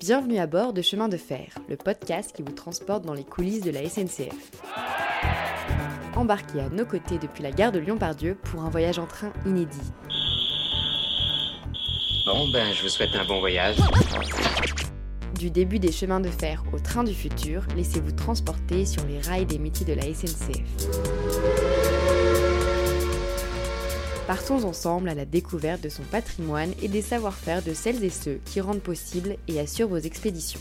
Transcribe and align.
Bienvenue 0.00 0.38
à 0.38 0.46
bord 0.46 0.74
de 0.74 0.82
Chemin 0.82 1.08
de 1.08 1.16
Fer, 1.16 1.54
le 1.70 1.76
podcast 1.76 2.32
qui 2.36 2.42
vous 2.42 2.52
transporte 2.52 3.06
dans 3.06 3.14
les 3.14 3.24
coulisses 3.24 3.62
de 3.62 3.70
la 3.70 3.88
SNCF. 3.88 4.50
Embarquez 6.14 6.60
à 6.60 6.68
nos 6.68 6.84
côtés 6.84 7.18
depuis 7.18 7.42
la 7.42 7.50
gare 7.50 7.72
de 7.72 7.78
Lyon-Pardieu 7.78 8.36
pour 8.42 8.62
un 8.62 8.68
voyage 8.68 8.98
en 8.98 9.06
train 9.06 9.32
inédit. 9.46 9.92
Bon, 12.26 12.46
ben, 12.52 12.74
je 12.74 12.82
vous 12.82 12.90
souhaite 12.90 13.14
un 13.14 13.24
bon 13.24 13.40
voyage. 13.40 13.76
Du 15.38 15.50
début 15.50 15.78
des 15.78 15.92
chemins 15.92 16.20
de 16.20 16.28
fer 16.28 16.62
au 16.74 16.78
train 16.78 17.02
du 17.02 17.14
futur, 17.14 17.64
laissez-vous 17.74 18.12
transporter 18.12 18.84
sur 18.84 19.04
les 19.06 19.20
rails 19.20 19.46
des 19.46 19.58
métiers 19.58 19.86
de 19.86 19.94
la 19.94 20.02
SNCF. 20.02 21.75
Partons 24.26 24.64
ensemble 24.64 25.08
à 25.08 25.14
la 25.14 25.24
découverte 25.24 25.82
de 25.82 25.88
son 25.88 26.02
patrimoine 26.02 26.72
et 26.82 26.88
des 26.88 27.00
savoir-faire 27.00 27.62
de 27.62 27.72
celles 27.72 28.02
et 28.02 28.10
ceux 28.10 28.40
qui 28.44 28.60
rendent 28.60 28.80
possible 28.80 29.36
et 29.46 29.60
assurent 29.60 29.88
vos 29.88 29.98
expéditions. 29.98 30.60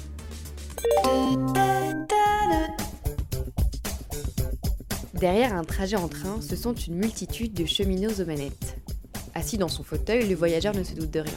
Derrière 5.15 5.55
un 5.55 5.63
trajet 5.63 5.95
en 5.95 6.07
train, 6.07 6.39
ce 6.41 6.55
sont 6.55 6.75
une 6.75 6.97
multitude 6.97 7.53
de 7.53 7.65
cheminots 7.65 8.21
aux 8.21 8.25
manettes. 8.25 8.77
Assis 9.33 9.57
dans 9.57 9.67
son 9.67 9.84
fauteuil, 9.84 10.27
le 10.29 10.35
voyageur 10.35 10.75
ne 10.75 10.84
se 10.84 10.93
doute 10.93 11.09
de 11.09 11.21
rien. 11.21 11.34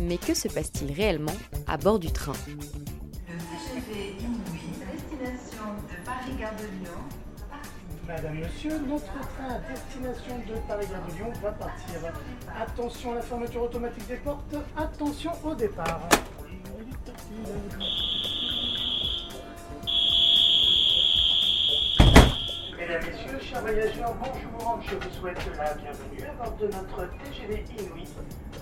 Mais 0.00 0.18
que 0.18 0.34
se 0.34 0.48
passe-t-il 0.48 0.90
réellement 0.92 1.36
à 1.68 1.76
bord 1.76 2.00
du 2.00 2.10
train? 2.10 2.32
Le 3.28 3.34
Inouï, 3.94 4.60
destination 4.92 5.64
de 5.88 6.04
Paris-Gare 6.04 6.56
de 6.56 6.64
Lyon. 6.84 7.23
Madame, 8.06 8.38
monsieur, 8.38 8.78
notre 8.86 9.06
train 9.06 9.54
à 9.54 9.58
destination 9.60 10.38
de 10.46 10.58
Paris-Gare 10.68 11.06
de 11.06 11.12
Lyon 11.14 11.32
va 11.42 11.52
partir. 11.52 11.94
Attention 12.60 13.12
à 13.12 13.14
la 13.14 13.22
fermeture 13.22 13.62
automatique 13.62 14.06
des 14.06 14.16
portes, 14.16 14.54
attention 14.76 15.32
au 15.42 15.54
départ. 15.54 16.02
Mesdames, 22.78 23.02
Messieurs, 23.06 23.38
chers 23.40 23.60
voyageurs, 23.62 24.14
bonjour. 24.18 24.80
Je 24.86 24.94
vous 24.96 25.14
souhaite 25.18 25.38
la 25.56 25.72
bienvenue 25.74 26.28
à 26.28 26.44
bord 26.44 26.56
de 26.58 26.66
notre 26.66 27.08
TGV 27.24 27.64
Inouï 27.78 28.04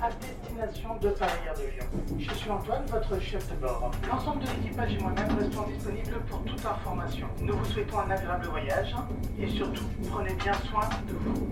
à 0.02 0.10
destination 0.10 0.96
de 1.00 1.10
Paris-Gare 1.10 1.54
de 1.54 1.62
Lyon. 1.62 2.18
Je 2.18 2.34
suis 2.34 2.50
Antoine, 2.50 2.82
votre 2.90 3.20
chef 3.20 3.48
de 3.48 3.56
bord. 3.60 3.92
L'ensemble 4.10 4.42
de 4.42 4.48
l'équipage 4.48 4.94
et 4.94 4.98
moi-même 4.98 5.38
restons 5.38 5.62
disponibles 5.68 6.18
pour 6.28 6.42
toute 6.42 6.66
information. 6.66 7.28
Nous 7.40 7.56
vous 7.56 7.64
souhaitons 7.66 8.00
un 8.00 8.10
agréable 8.10 8.46
voyage 8.46 8.96
et 9.38 9.48
surtout, 9.48 9.84
prenez 10.10 10.34
bien 10.34 10.54
soin 10.68 10.88
de 11.06 11.12
vous. 11.12 11.48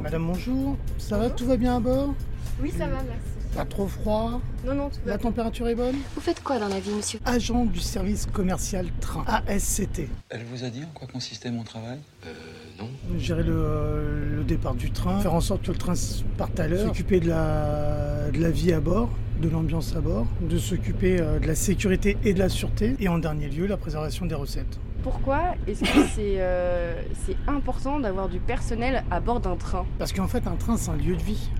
Madame, 0.00 0.24
bonjour. 0.24 0.76
Ça 0.98 1.18
va? 1.18 1.30
Tout 1.30 1.46
va 1.46 1.56
bien 1.56 1.76
à 1.76 1.80
bord? 1.80 2.14
Oui, 2.60 2.70
ça 2.70 2.86
va, 2.86 3.02
merci. 3.02 3.31
Pas 3.54 3.64
trop 3.66 3.86
froid 3.86 4.40
Non, 4.64 4.74
non, 4.74 4.88
tout 4.88 5.00
va 5.04 5.12
La 5.12 5.18
température 5.18 5.68
est 5.68 5.74
bonne 5.74 5.96
Vous 6.14 6.20
faites 6.20 6.42
quoi 6.42 6.58
dans 6.58 6.68
la 6.68 6.80
vie, 6.80 6.90
monsieur 6.90 7.20
Agent 7.26 7.66
du 7.66 7.80
service 7.80 8.26
commercial 8.26 8.86
train, 9.00 9.24
ASCT. 9.26 10.08
Elle 10.30 10.44
vous 10.44 10.64
a 10.64 10.70
dit 10.70 10.82
en 10.82 10.92
quoi 10.94 11.06
consistait 11.06 11.50
mon 11.50 11.62
travail? 11.62 11.98
Euh, 12.26 12.32
non. 12.78 12.88
Gérer 13.18 13.42
le, 13.42 13.52
euh, 13.54 14.36
le 14.36 14.44
départ 14.44 14.74
du 14.74 14.90
train, 14.90 15.20
faire 15.20 15.34
en 15.34 15.40
sorte 15.42 15.62
que 15.62 15.72
le 15.72 15.76
train 15.78 15.92
parte 16.38 16.58
à 16.60 16.66
l'heure, 16.68 16.86
s'occuper 16.86 17.20
de 17.20 17.28
la, 17.28 18.30
de 18.32 18.40
la 18.40 18.50
vie 18.50 18.72
à 18.72 18.80
bord, 18.80 19.10
de 19.42 19.48
l'ambiance 19.50 19.94
à 19.96 20.00
bord, 20.00 20.26
de 20.40 20.56
s'occuper 20.56 21.20
euh, 21.20 21.38
de 21.38 21.46
la 21.46 21.54
sécurité 21.54 22.16
et 22.24 22.32
de 22.32 22.38
la 22.38 22.48
sûreté, 22.48 22.96
et 23.00 23.08
en 23.08 23.18
dernier 23.18 23.48
lieu, 23.48 23.66
la 23.66 23.76
préservation 23.76 24.24
des 24.24 24.34
recettes. 24.34 24.78
Pourquoi 25.02 25.42
est-ce 25.66 25.80
que 25.80 26.06
c'est 26.14 26.36
euh, 26.38 27.02
c'est 27.26 27.36
important 27.48 27.98
d'avoir 28.00 28.28
du 28.28 28.38
personnel 28.38 29.02
à 29.10 29.20
bord 29.20 29.40
d'un 29.40 29.56
train? 29.56 29.84
Parce 29.98 30.12
qu'en 30.12 30.28
fait, 30.28 30.46
un 30.46 30.54
train, 30.54 30.76
c'est 30.76 30.90
un 30.90 30.96
lieu 30.96 31.16
de 31.16 31.22
vie. 31.22 31.50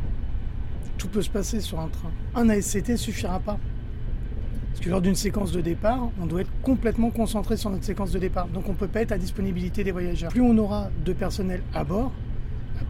Tout 1.03 1.08
peut 1.08 1.22
se 1.22 1.31
passer 1.31 1.61
sur 1.61 1.81
un 1.81 1.89
train. 1.89 2.12
Un 2.36 2.48
ASCT 2.48 2.97
suffira 2.97 3.41
pas. 3.41 3.58
Parce 4.69 4.78
que 4.84 4.89
lors 4.89 5.00
d'une 5.00 5.17
séquence 5.17 5.50
de 5.50 5.61
départ, 5.61 6.11
on 6.20 6.27
doit 6.27 6.42
être 6.42 6.53
complètement 6.62 7.11
concentré 7.11 7.56
sur 7.56 7.70
notre 7.70 7.83
séquence 7.83 8.12
de 8.12 8.20
départ. 8.20 8.47
Donc 8.47 8.69
on 8.69 8.72
ne 8.72 8.77
peut 8.77 8.86
pas 8.86 9.00
être 9.00 9.11
à 9.11 9.19
disponibilité 9.19 9.82
des 9.82 9.91
voyageurs. 9.91 10.31
Plus 10.31 10.43
on 10.43 10.56
aura 10.59 10.91
de 11.04 11.12
personnel 11.12 11.60
à 11.75 11.82
bord, 11.82 12.12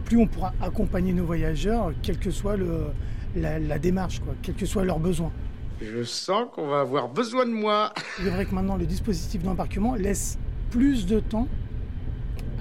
plus 0.05 0.17
on 0.19 0.27
pourra 0.27 0.53
accompagner 0.61 1.11
nos 1.11 1.25
voyageurs, 1.25 1.91
quelle 2.03 2.19
que 2.19 2.29
soit 2.29 2.55
le, 2.55 2.91
la, 3.35 3.57
la 3.57 3.79
démarche, 3.79 4.19
quoi, 4.19 4.35
quels 4.43 4.53
que 4.53 4.67
soient 4.67 4.85
leurs 4.85 4.99
besoins. 4.99 5.31
Je 5.81 6.03
sens 6.03 6.49
qu'on 6.53 6.67
va 6.67 6.81
avoir 6.81 7.09
besoin 7.09 7.47
de 7.47 7.51
moi. 7.51 7.93
Il 8.19 8.27
est 8.27 8.29
vrai 8.29 8.45
que 8.45 8.53
maintenant 8.53 8.77
le 8.77 8.85
dispositif 8.85 9.41
d'embarquement 9.41 9.95
laisse 9.95 10.37
plus 10.69 11.07
de 11.07 11.19
temps 11.19 11.47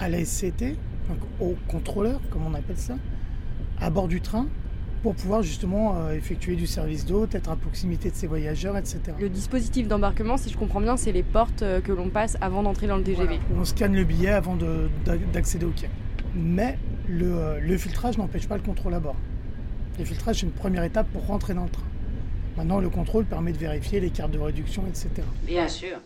à 0.00 0.08
la 0.08 0.24
SCT, 0.24 0.78
donc 1.10 1.18
au 1.40 1.56
contrôleur, 1.68 2.22
comme 2.30 2.46
on 2.46 2.54
appelle 2.54 2.78
ça, 2.78 2.94
à 3.82 3.90
bord 3.90 4.08
du 4.08 4.22
train, 4.22 4.46
pour 5.02 5.14
pouvoir 5.14 5.42
justement 5.42 5.96
euh, 5.98 6.12
effectuer 6.12 6.54
du 6.54 6.66
service 6.66 7.04
d'hôte, 7.04 7.34
être 7.34 7.50
à 7.50 7.56
proximité 7.56 8.10
de 8.10 8.14
ses 8.14 8.26
voyageurs, 8.28 8.76
etc. 8.76 9.00
Le 9.18 9.28
dispositif 9.28 9.88
d'embarquement, 9.88 10.36
si 10.36 10.48
je 10.50 10.56
comprends 10.56 10.80
bien, 10.80 10.96
c'est 10.96 11.12
les 11.12 11.22
portes 11.24 11.62
euh, 11.62 11.80
que 11.80 11.90
l'on 11.92 12.08
passe 12.08 12.36
avant 12.40 12.62
d'entrer 12.62 12.86
dans 12.86 12.96
le 12.96 13.02
TGV. 13.02 13.24
Voilà, 13.26 13.60
on 13.60 13.64
scanne 13.64 13.94
le 13.94 14.04
billet 14.04 14.30
avant 14.30 14.54
de- 14.56 14.88
d'a- 15.04 15.16
d'accéder 15.18 15.66
au 15.66 15.70
quai. 15.70 15.88
Mais 16.36 16.78
le, 17.08 17.26
euh, 17.34 17.60
le 17.60 17.76
filtrage 17.76 18.16
n'empêche 18.16 18.46
pas 18.46 18.56
le 18.56 18.62
contrôle 18.62 18.94
à 18.94 19.00
bord. 19.00 19.16
Le 19.98 20.04
filtrage, 20.04 20.36
c'est 20.36 20.46
une 20.46 20.52
première 20.52 20.84
étape 20.84 21.08
pour 21.12 21.26
rentrer 21.26 21.52
dans 21.54 21.64
le 21.64 21.70
train. 21.70 21.82
Maintenant, 22.56 22.78
le 22.80 22.88
contrôle 22.88 23.24
permet 23.24 23.52
de 23.52 23.58
vérifier 23.58 23.98
les 24.00 24.10
cartes 24.10 24.30
de 24.30 24.38
réduction, 24.38 24.84
etc. 24.88 25.08
Bien 25.46 25.68
sûr. 25.68 25.96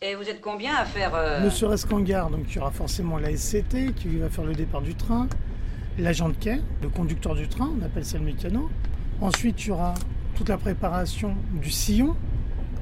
Et 0.00 0.16
vous 0.16 0.24
êtes 0.28 0.40
combien 0.40 0.74
à 0.74 0.84
faire 0.84 1.12
euh, 1.14 1.40
Ne 1.44 1.48
serait-ce 1.48 1.86
qu'en 1.86 2.00
gare, 2.00 2.28
donc 2.28 2.40
il 2.48 2.56
y 2.56 2.58
aura 2.58 2.72
forcément 2.72 3.18
la 3.18 3.36
SCT 3.36 3.94
qui 3.94 4.08
va 4.18 4.28
faire 4.28 4.44
le 4.44 4.54
départ 4.54 4.82
du 4.82 4.94
train, 4.96 5.28
l'agent 5.98 6.28
de 6.28 6.34
quai, 6.34 6.60
le 6.82 6.88
conducteur 6.88 7.34
du 7.34 7.48
train, 7.48 7.70
on 7.78 7.84
appelle 7.84 8.04
ça 8.04 8.18
le 8.18 8.24
mécano. 8.24 8.70
Ensuite, 9.20 9.64
il 9.64 9.68
y 9.68 9.70
aura 9.70 9.94
toute 10.36 10.48
la 10.48 10.58
préparation 10.58 11.36
du 11.52 11.70
sillon, 11.70 12.16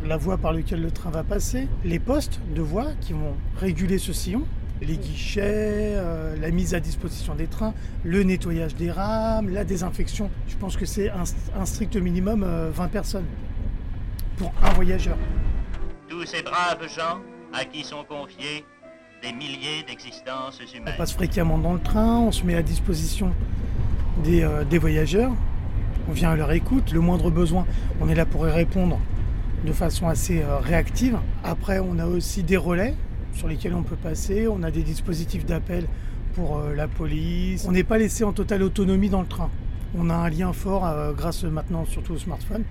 la 0.05 0.17
voie 0.17 0.39
par 0.39 0.53
laquelle 0.53 0.81
le 0.81 0.91
train 0.91 1.11
va 1.11 1.23
passer, 1.25 1.69
les 1.85 1.99
postes 1.99 2.41
de 2.55 2.63
voie 2.63 2.93
qui 3.01 3.13
vont 3.13 3.37
réguler 3.57 3.99
ce 3.99 4.13
sillon, 4.13 4.45
les 4.81 4.97
guichets, 4.97 5.95
euh, 5.97 6.37
la 6.41 6.51
mise 6.51 6.75
à 6.75 6.81
disposition 6.81 7.35
des 7.35 7.47
trains, 7.47 7.75
le 8.05 8.23
nettoyage 8.23 8.75
des 8.75 8.91
rames, 8.91 9.51
la 9.51 9.65
désinfection. 9.65 10.31
Je 10.49 10.57
pense 10.57 10.77
que 10.77 10.87
c'est 10.87 11.11
un, 11.11 11.67
strict 11.67 11.97
minimum 11.97 12.43
euh, 12.43 12.71
20 12.73 12.89
personnes 12.89 13.27
pour 14.37 14.53
un 14.63 14.71
voyageur. 14.71 15.19
Tous 16.09 16.25
ces 16.25 16.43
braves 16.43 16.89
gens 16.89 17.21
à 17.53 17.65
qui 17.65 17.85
sont 17.85 18.05
confiés 18.05 18.65
des 19.23 19.33
milliers 19.33 19.83
d'existences 19.87 20.61
On 20.61 20.77
humaines. 20.77 20.95
passe 20.97 21.13
fréquemment 21.13 21.59
dans 21.59 21.75
le 21.75 21.81
train, 21.81 22.19
on 22.19 22.33
se 22.33 22.45
met 22.45 22.55
à 22.55 22.63
disposition 22.63 23.33
des, 24.25 24.43
euh, 24.43 24.65
des 24.65 24.79
voyageurs, 24.79 25.33
on 26.09 26.13
vient 26.13 26.31
à 26.31 26.37
leur 26.37 26.53
écoute, 26.53 26.93
le 26.93 27.01
moindre 27.01 27.31
besoin, 27.31 27.67
on 28.01 28.09
est 28.09 28.15
là 28.15 28.25
pour 28.27 28.47
y 28.49 28.51
répondre 28.51 28.99
de 29.65 29.73
façon 29.73 30.09
assez 30.09 30.43
euh, 30.43 30.59
réactive. 30.59 31.19
Après, 31.45 31.79
on 31.81 31.99
a 31.99 32.07
aussi 32.07 32.43
des 32.43 32.57
relais 32.57 32.95
sur 33.35 33.47
lesquels 33.49 33.75
on 33.75 33.83
peut 33.83 33.97
passer, 33.97 34.49
on 34.49 34.63
a 34.63 34.71
des 34.71 34.83
dispositifs 34.83 35.45
d'appel 35.45 35.87
pour 36.35 36.59
euh, 36.59 36.75
la 36.75 36.89
police. 36.89 37.65
On 37.69 37.73
n'est 37.73 37.85
pas 37.85 37.99
laissé 37.99 38.25
en 38.25 38.33
totale 38.33 38.63
autonomie 38.63 39.11
dans 39.11 39.21
le 39.21 39.29
train. 39.29 39.51
On 39.99 40.09
a 40.09 40.15
un 40.15 40.31
lien 40.31 40.53
fort 40.53 40.89
grâce 41.17 41.43
maintenant 41.43 41.85
surtout 41.85 42.13
au 42.13 42.19
smartphone, 42.19 42.63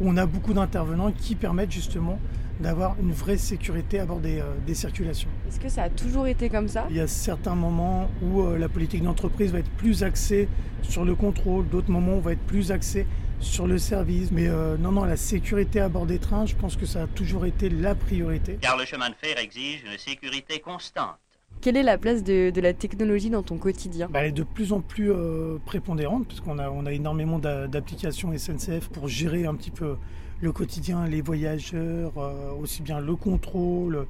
où 0.00 0.08
on 0.08 0.16
a 0.16 0.26
beaucoup 0.26 0.52
d'intervenants 0.54 1.12
qui 1.12 1.34
permettent 1.34 1.72
justement 1.72 2.18
d'avoir 2.60 2.96
une 3.00 3.12
vraie 3.12 3.36
sécurité 3.36 3.98
à 3.98 4.06
bord 4.06 4.20
des, 4.20 4.40
euh, 4.40 4.44
des 4.66 4.74
circulations. 4.74 5.28
Est-ce 5.48 5.60
que 5.60 5.68
ça 5.68 5.84
a 5.84 5.90
toujours 5.90 6.26
été 6.26 6.48
comme 6.48 6.68
ça? 6.68 6.86
Il 6.88 6.96
y 6.96 7.00
a 7.00 7.06
certains 7.06 7.54
moments 7.54 8.08
où 8.22 8.40
euh, 8.42 8.58
la 8.58 8.68
politique 8.68 9.02
d'entreprise 9.02 9.52
va 9.52 9.58
être 9.58 9.70
plus 9.72 10.02
axée 10.02 10.48
sur 10.82 11.04
le 11.04 11.14
contrôle, 11.14 11.68
d'autres 11.68 11.90
moments 11.90 12.14
où 12.14 12.16
on 12.16 12.20
va 12.20 12.32
être 12.32 12.46
plus 12.46 12.72
axé 12.72 13.06
sur 13.40 13.66
le 13.66 13.76
service. 13.78 14.30
Mais 14.30 14.48
euh, 14.48 14.78
non, 14.78 14.92
non, 14.92 15.04
la 15.04 15.16
sécurité 15.16 15.80
à 15.80 15.88
bord 15.88 16.06
des 16.06 16.18
trains, 16.18 16.46
je 16.46 16.54
pense 16.54 16.76
que 16.76 16.86
ça 16.86 17.02
a 17.02 17.06
toujours 17.06 17.44
été 17.44 17.68
la 17.68 17.94
priorité. 17.94 18.58
Car 18.60 18.78
le 18.78 18.86
chemin 18.86 19.10
de 19.10 19.14
fer 19.14 19.38
exige 19.38 19.84
une 19.84 19.98
sécurité 19.98 20.60
constante. 20.60 21.16
Quelle 21.66 21.78
est 21.78 21.82
la 21.82 21.98
place 21.98 22.22
de, 22.22 22.50
de 22.50 22.60
la 22.60 22.72
technologie 22.72 23.28
dans 23.28 23.42
ton 23.42 23.58
quotidien 23.58 24.06
Bah, 24.08 24.20
elle 24.20 24.28
est 24.28 24.30
de 24.32 24.44
plus 24.44 24.72
en 24.72 24.80
plus 24.80 25.10
euh, 25.10 25.58
prépondérante, 25.66 26.28
puisqu'on 26.28 26.60
a, 26.60 26.70
on 26.70 26.86
a 26.86 26.92
énormément 26.92 27.40
d'a- 27.40 27.66
d'applications 27.66 28.30
SNCF 28.38 28.88
pour 28.88 29.08
gérer 29.08 29.46
un 29.46 29.56
petit 29.56 29.72
peu 29.72 29.96
le 30.40 30.52
quotidien, 30.52 31.08
les 31.08 31.22
voyageurs, 31.22 32.12
euh, 32.18 32.52
aussi 32.52 32.82
bien 32.82 33.00
le 33.00 33.16
contrôle. 33.16 34.06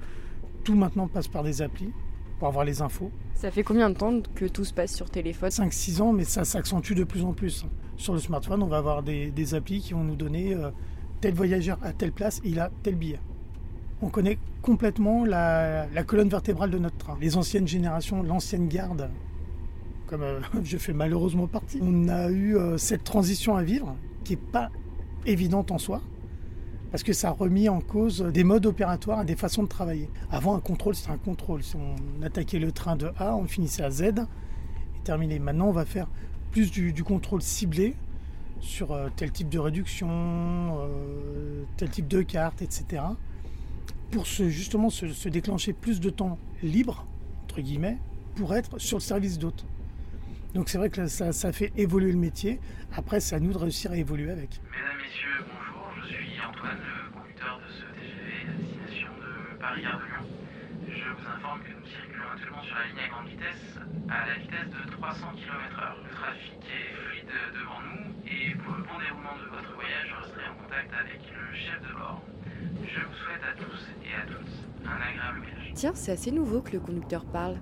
Tout 0.64 0.74
maintenant 0.74 1.08
passe 1.08 1.28
par 1.28 1.44
des 1.44 1.62
applis 1.62 1.88
pour 2.38 2.48
avoir 2.48 2.66
les 2.66 2.82
infos. 2.82 3.10
Ça 3.34 3.50
fait 3.50 3.62
combien 3.62 3.88
de 3.88 3.94
temps 3.94 4.20
que 4.34 4.44
tout 4.44 4.66
se 4.66 4.74
passe 4.74 4.94
sur 4.94 5.08
téléphone? 5.08 5.48
5-6 5.48 6.02
ans, 6.02 6.12
mais 6.12 6.24
ça 6.24 6.44
s'accentue 6.44 6.92
de 6.92 7.04
plus 7.04 7.24
en 7.24 7.32
plus. 7.32 7.64
Sur 7.96 8.12
le 8.12 8.18
smartphone, 8.20 8.62
on 8.62 8.66
va 8.66 8.76
avoir 8.76 9.02
des, 9.02 9.30
des 9.30 9.54
applis 9.54 9.80
qui 9.80 9.94
vont 9.94 10.04
nous 10.04 10.16
donner 10.16 10.52
euh, 10.54 10.68
tel 11.22 11.32
voyageur 11.32 11.78
à 11.82 11.94
telle 11.94 12.12
place, 12.12 12.42
il 12.44 12.60
a 12.60 12.70
tel 12.82 12.96
billet. 12.96 13.18
On 14.02 14.08
connaît 14.08 14.38
complètement 14.60 15.24
la, 15.24 15.86
colonne 16.06 16.28
vertébrale 16.28 16.70
de 16.70 16.78
notre 16.78 16.98
train. 16.98 17.16
Les 17.20 17.36
anciennes 17.36 17.66
générations, 17.66 18.22
l'ancienne 18.22 18.68
garde, 18.68 19.08
comme 20.06 20.22
euh, 20.22 20.40
je 20.62 20.76
fais 20.76 20.92
malheureusement 20.92 21.46
partie, 21.46 21.78
on 21.82 22.08
a 22.08 22.28
eu 22.30 22.56
euh, 22.56 22.76
cette 22.76 23.04
transition 23.04 23.56
à 23.56 23.62
vivre 23.62 23.96
qui 24.24 24.34
n'est 24.34 24.42
pas 24.52 24.70
évidente 25.24 25.70
en 25.70 25.78
soi. 25.78 26.02
Parce 26.90 27.02
que 27.02 27.12
ça 27.12 27.28
a 27.28 27.32
remis 27.32 27.68
en 27.68 27.80
cause 27.80 28.20
des 28.22 28.44
modes 28.44 28.66
opératoires 28.66 29.22
et 29.22 29.24
des 29.24 29.34
façons 29.34 29.62
de 29.62 29.68
travailler. 29.68 30.08
Avant, 30.30 30.54
un 30.54 30.60
contrôle, 30.60 30.94
c'était 30.94 31.10
un 31.10 31.18
contrôle. 31.18 31.62
Si 31.62 31.74
on 31.76 32.22
attaquait 32.22 32.58
le 32.58 32.72
train 32.72 32.96
de 32.96 33.10
A, 33.18 33.34
on 33.34 33.44
finissait 33.44 33.82
à 33.82 33.90
Z, 33.90 34.02
et 34.02 34.14
terminé. 35.04 35.38
Maintenant, 35.38 35.68
on 35.68 35.72
va 35.72 35.84
faire 35.84 36.06
plus 36.52 36.70
du, 36.70 37.02
contrôle 37.02 37.42
ciblé 37.42 37.96
sur 38.60 38.92
euh, 38.92 39.08
tel 39.16 39.32
type 39.32 39.48
de 39.48 39.58
réduction, 39.58 40.78
tel 41.76 41.90
type 41.90 42.08
de 42.08 42.22
carte, 42.22 42.62
etc. 42.62 43.02
Pour 44.10 44.26
se, 44.26 44.48
justement 44.48 44.90
se, 44.90 45.28
déclencher 45.28 45.72
plus 45.72 46.00
de 46.00 46.10
temps 46.10 46.38
libre, 46.62 47.06
entre 47.44 47.60
guillemets, 47.60 47.98
pour 48.36 48.54
être 48.54 48.78
sur 48.78 48.98
le 48.98 49.02
service 49.02 49.38
d'autres. 49.38 49.64
Donc 50.54 50.68
c'est 50.68 50.78
vrai 50.78 50.90
que 50.90 51.06
ça, 51.06 51.32
ça 51.32 51.52
fait 51.52 51.72
évoluer 51.76 52.12
le 52.12 52.18
métier. 52.18 52.60
Après, 52.94 53.20
c'est 53.20 53.36
à 53.36 53.40
nous 53.40 53.52
de 53.52 53.58
réussir 53.58 53.90
à 53.90 53.96
évoluer 53.96 54.30
avec. 54.30 54.60
Mesdames, 54.72 54.96
Messieurs, 55.02 55.44
bonjour. 55.44 55.90
Je 56.00 56.14
suis 56.14 56.40
Antoine, 56.40 56.78
le 56.78 57.12
conducteur 57.12 57.60
de 57.60 57.72
ce 57.72 57.84
TGV 57.92 58.48
à 58.48 58.56
destination 58.56 59.08
de 59.20 59.58
Paris-Gare 59.58 59.98
de 59.98 60.04
Lyon. 60.04 60.26
Je 60.88 61.08
vous 61.12 61.26
informe 61.28 61.60
que 61.60 61.72
nous 61.76 61.86
circulons 61.86 62.30
actuellement 62.32 62.62
sur 62.62 62.74
la 62.74 62.86
ligne 62.88 63.04
à 63.04 63.08
grande 63.08 63.28
vitesse 63.28 63.76
à 64.08 64.26
la 64.26 64.38
vitesse 64.38 64.70
de 64.70 64.90
300 64.92 65.26
km/h. 65.34 65.96
Le 66.04 66.10
trafic 66.14 66.54
est 66.62 66.94
fluide 66.94 67.34
devant 67.54 67.80
nous 67.82 68.14
et 68.24 68.54
pour 68.54 68.72
le 68.74 68.82
bon 68.82 68.98
déroulement 69.02 69.36
de 69.36 69.50
votre 69.50 69.74
voyage, 69.74 70.06
je 70.08 70.14
resterai 70.14 70.48
en 70.48 70.54
contact 70.62 70.90
avec 70.94 71.20
le 71.26 71.54
chef 71.54 71.82
de 71.82 71.92
bord. 71.92 72.22
Je 72.86 73.00
vous 73.00 73.14
souhaite 73.14 73.42
à 73.42 73.54
tous 73.62 73.78
et 74.04 74.14
à 74.14 74.26
toutes 74.26 74.46
un 74.86 74.94
agréable 74.94 75.38
voyage. 75.40 75.72
Tiens, 75.74 75.92
c'est 75.94 76.12
assez 76.12 76.30
nouveau 76.30 76.60
que 76.60 76.72
le 76.72 76.80
conducteur 76.80 77.24
parle. 77.24 77.56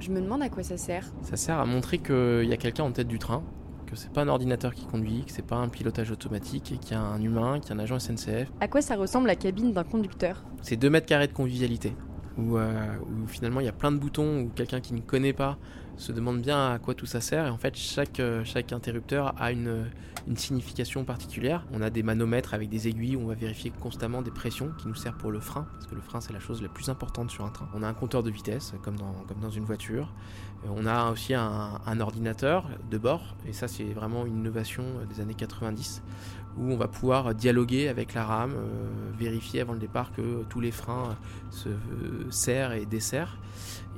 Je 0.00 0.10
me 0.10 0.20
demande 0.20 0.42
à 0.42 0.48
quoi 0.48 0.62
ça 0.62 0.76
sert. 0.76 1.12
Ça 1.22 1.36
sert 1.36 1.58
à 1.58 1.66
montrer 1.66 1.98
qu'il 1.98 2.44
y 2.44 2.52
a 2.52 2.56
quelqu'un 2.56 2.82
en 2.82 2.90
tête 2.90 3.06
du 3.06 3.18
train, 3.18 3.44
que 3.86 3.94
c'est 3.94 4.12
pas 4.12 4.22
un 4.22 4.28
ordinateur 4.28 4.74
qui 4.74 4.86
conduit, 4.86 5.24
que 5.24 5.30
c'est 5.30 5.46
pas 5.46 5.56
un 5.56 5.68
pilotage 5.68 6.10
automatique, 6.10 6.72
et 6.72 6.78
qu'il 6.78 6.92
y 6.92 6.94
a 6.94 7.00
un 7.00 7.22
humain, 7.22 7.60
qu'il 7.60 7.70
y 7.70 7.72
a 7.72 7.76
un 7.76 7.84
agent 7.84 8.00
SNCF. 8.00 8.50
À 8.60 8.68
quoi 8.68 8.82
ça 8.82 8.96
ressemble 8.96 9.28
la 9.28 9.36
cabine 9.36 9.72
d'un 9.72 9.84
conducteur? 9.84 10.44
C'est 10.62 10.76
2 10.76 10.90
mètres 10.90 11.06
carrés 11.06 11.28
de 11.28 11.32
convivialité, 11.32 11.94
où, 12.38 12.56
euh, 12.56 12.96
où 13.00 13.26
finalement 13.26 13.60
il 13.60 13.66
y 13.66 13.68
a 13.68 13.72
plein 13.72 13.92
de 13.92 13.98
boutons, 13.98 14.42
où 14.42 14.48
quelqu'un 14.54 14.80
qui 14.80 14.94
ne 14.94 15.00
connaît 15.00 15.32
pas 15.32 15.58
se 15.96 16.10
demande 16.10 16.40
bien 16.40 16.72
à 16.72 16.78
quoi 16.78 16.94
tout 16.94 17.06
ça 17.06 17.20
sert, 17.20 17.46
et 17.46 17.50
en 17.50 17.58
fait 17.58 17.76
chaque, 17.76 18.18
euh, 18.18 18.42
chaque 18.44 18.72
interrupteur 18.72 19.32
a 19.38 19.52
une, 19.52 19.86
une 20.26 20.36
signification 20.36 21.04
particulière. 21.04 21.64
On 21.72 21.82
a 21.82 21.90
des 21.90 22.02
manomètres 22.02 22.52
avec 22.52 22.68
des 22.68 22.88
aiguilles 22.88 23.14
où 23.14 23.20
on 23.20 23.26
va 23.26 23.34
vérifier 23.34 23.70
constamment 23.80 24.20
des 24.20 24.32
pressions 24.32 24.72
qui 24.78 24.88
nous 24.88 24.96
servent 24.96 25.18
pour 25.18 25.30
le 25.30 25.38
frein, 25.38 25.66
parce 25.72 25.86
que 25.86 25.94
le 25.94 26.00
frein 26.00 26.20
c'est 26.20 26.32
la 26.32 26.40
chose 26.40 26.62
la 26.62 26.68
plus 26.68 26.88
importante 26.88 27.30
sur 27.30 27.44
un 27.44 27.50
train. 27.50 27.68
On 27.74 27.82
a 27.82 27.88
un 27.88 27.94
compteur 27.94 28.24
de 28.24 28.30
vitesse, 28.30 28.74
comme 28.82 28.96
dans, 28.96 29.12
comme 29.28 29.38
dans 29.40 29.50
une 29.50 29.64
voiture. 29.64 30.12
Euh, 30.64 30.68
On 30.74 30.86
a 30.86 31.12
aussi 31.12 31.34
un 31.34 32.00
ordinateur 32.00 32.68
de 32.90 32.98
bord, 32.98 33.36
et 33.46 33.52
ça 33.52 33.68
c'est 33.68 33.92
vraiment 33.92 34.26
une 34.26 34.38
innovation 34.38 34.84
des 35.08 35.20
années 35.20 35.34
90, 35.34 36.02
où 36.58 36.70
on 36.72 36.76
va 36.76 36.86
pouvoir 36.88 37.34
dialoguer 37.34 37.88
avec 37.88 38.14
la 38.14 38.24
rame, 38.24 38.54
euh, 38.56 38.88
vérifier 39.18 39.60
avant 39.60 39.72
le 39.72 39.78
départ 39.80 40.12
que 40.12 40.44
tous 40.48 40.60
les 40.60 40.70
freins 40.70 41.16
se 41.50 41.68
euh, 41.68 42.30
serrent 42.30 42.72
et 42.74 42.86
desserrent. 42.86 43.38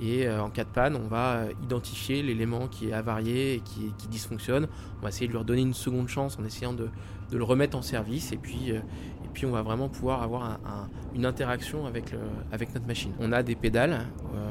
Et 0.01 0.27
euh, 0.27 0.43
en 0.43 0.51
cas 0.51 0.65
de 0.65 0.69
panne, 0.71 0.97
on 0.97 1.07
va 1.09 1.35
euh, 1.37 1.53
identifier 1.63 2.23
l'élément 2.23 2.67
qui 2.69 2.89
est 2.89 2.93
avarié 2.93 3.55
et 3.55 3.61
qui, 3.61 3.93
dysfonctionne. 4.09 4.69
On 4.99 5.03
va 5.03 5.09
essayer 5.09 5.27
de 5.27 5.33
lui 5.33 5.39
redonner 5.39 5.63
une 5.63 5.75
seconde 5.75 6.09
chance 6.09 6.39
en 6.39 6.45
essayant 6.45 6.73
de, 6.73 6.89
le 7.33 7.45
remettre 7.45 7.77
en 7.77 7.83
service. 7.83 8.33
Et 8.33 8.37
puis, 8.37 8.73
euh, 8.73 8.81
on 9.45 9.51
va 9.51 9.61
vraiment 9.61 9.91
pouvoir 9.91 10.23
avoir 10.23 10.45
un- 10.45 10.59
un- 10.65 10.89
une 11.15 11.27
interaction 11.27 11.85
avec, 11.85 12.15
avec 12.53 12.73
notre 12.75 12.87
machine. 12.87 13.13
On 13.21 13.33
a 13.33 13.43
des 13.43 13.55
pédales 13.55 14.07
euh, 14.35 14.51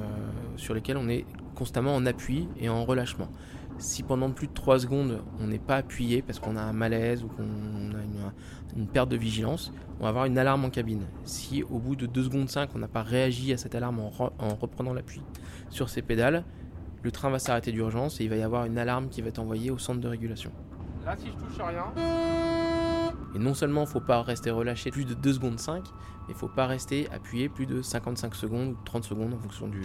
sur 0.58 0.76
lesquelles 0.76 0.98
on 0.98 1.10
est 1.10 1.26
constamment 1.56 1.96
en 1.96 2.06
appui 2.06 2.48
et 2.60 2.70
en 2.70 2.86
relâchement. 2.86 3.30
Si 3.78 4.04
pendant 4.04 4.32
plus 4.32 4.48
de 4.48 4.54
3 4.54 4.80
secondes 4.80 5.22
on 5.40 5.48
n'est 5.48 5.60
pas 5.60 5.76
appuyé 5.78 6.22
parce 6.22 6.40
qu'on 6.40 6.56
a 6.56 6.62
un 6.62 6.74
malaise 6.74 7.24
ou 7.24 7.28
qu'on 7.28 7.44
a 7.44 8.02
une, 8.78 8.88
perte 8.88 9.10
de 9.10 9.18
vigilance, 9.18 9.72
on 10.00 10.04
va 10.04 10.10
avoir 10.10 10.26
une 10.26 10.38
alarme 10.38 10.66
en 10.66 10.70
cabine. 10.70 11.04
Si 11.24 11.64
au 11.64 11.80
bout 11.80 11.96
de 11.96 12.06
2 12.06 12.24
secondes 12.24 12.50
5 12.50 12.70
on 12.76 12.80
n'a 12.80 12.88
pas 12.88 13.04
réagi 13.04 13.54
à 13.54 13.58
cette 13.58 13.76
alarme 13.76 14.00
en, 14.00 14.10
re- 14.10 14.32
en 14.40 14.56
reprenant 14.56 14.94
l'appui 14.94 15.22
sur 15.70 15.90
ces 15.90 16.02
pédales, 16.02 16.44
le 17.04 17.12
train 17.12 17.30
va 17.30 17.40
s'arrêter 17.40 17.72
d'urgence 17.72 18.20
et 18.20 18.24
il 18.24 18.30
va 18.30 18.36
y 18.38 18.44
avoir 18.44 18.66
une 18.66 18.78
alarme 18.78 19.10
qui 19.10 19.22
va 19.22 19.28
être 19.30 19.40
envoyée 19.40 19.72
au 19.72 19.78
centre 19.78 20.00
de 20.00 20.08
régulation. 20.08 20.52
Là, 21.06 21.16
si 21.16 21.28
je 21.28 21.34
touche 21.34 21.60
à 21.60 21.68
rien, 21.68 21.84
Et 23.36 23.40
non 23.40 23.54
seulement 23.54 23.82
il 23.82 23.88
faut 23.88 24.00
pas 24.00 24.22
rester 24.22 24.50
relâché 24.50 24.92
plus 24.92 25.06
de 25.06 25.14
2 25.14 25.34
secondes 25.34 25.60
5, 25.60 25.84
mais 26.28 26.34
faut 26.34 26.48
pas 26.48 26.66
rester 26.68 27.08
appuyé 27.12 27.50
plus 27.50 27.66
de 27.66 27.82
55 27.82 28.34
secondes 28.36 28.70
ou 28.70 28.78
30 28.86 29.04
secondes 29.04 29.34
en 29.34 29.38
fonction 29.38 29.68
du, 29.68 29.82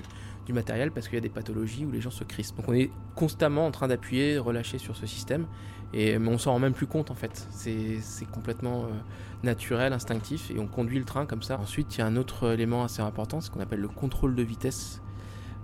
du 0.46 0.52
matériel 0.52 0.90
parce 0.90 1.08
qu'il 1.08 1.16
y 1.16 1.18
a 1.18 1.22
des 1.22 1.28
pathologies 1.28 1.84
où 1.84 1.90
les 1.90 2.00
gens 2.00 2.10
se 2.10 2.24
crispent. 2.24 2.58
Donc 2.58 2.68
on 2.68 2.72
est 2.72 2.90
constamment 3.14 3.66
en 3.66 3.70
train 3.70 3.88
d'appuyer, 3.88 4.38
relâcher 4.38 4.78
sur 4.78 4.96
ce 4.96 5.06
système, 5.06 5.46
et, 5.92 6.18
mais 6.18 6.28
on 6.28 6.38
s'en 6.38 6.52
rend 6.52 6.58
même 6.58 6.72
plus 6.72 6.86
compte 6.86 7.10
en 7.10 7.14
fait. 7.14 7.46
C'est 7.50 8.30
complètement 8.30 8.84
euh, 8.84 8.88
naturel, 9.42 9.92
instinctif, 9.92 10.50
et 10.50 10.58
on 10.58 10.66
conduit 10.66 10.98
le 10.98 11.04
train 11.04 11.26
comme 11.26 11.42
ça. 11.42 11.58
Ensuite, 11.58 11.96
il 11.96 11.98
y 11.98 12.02
a 12.02 12.06
un 12.06 12.16
autre 12.16 12.52
élément 12.52 12.84
assez 12.84 13.02
important, 13.02 13.40
ce 13.40 13.50
qu'on 13.50 13.60
appelle 13.60 13.80
le 13.80 13.88
contrôle 13.88 14.34
de 14.34 14.42
vitesse. 14.42 15.02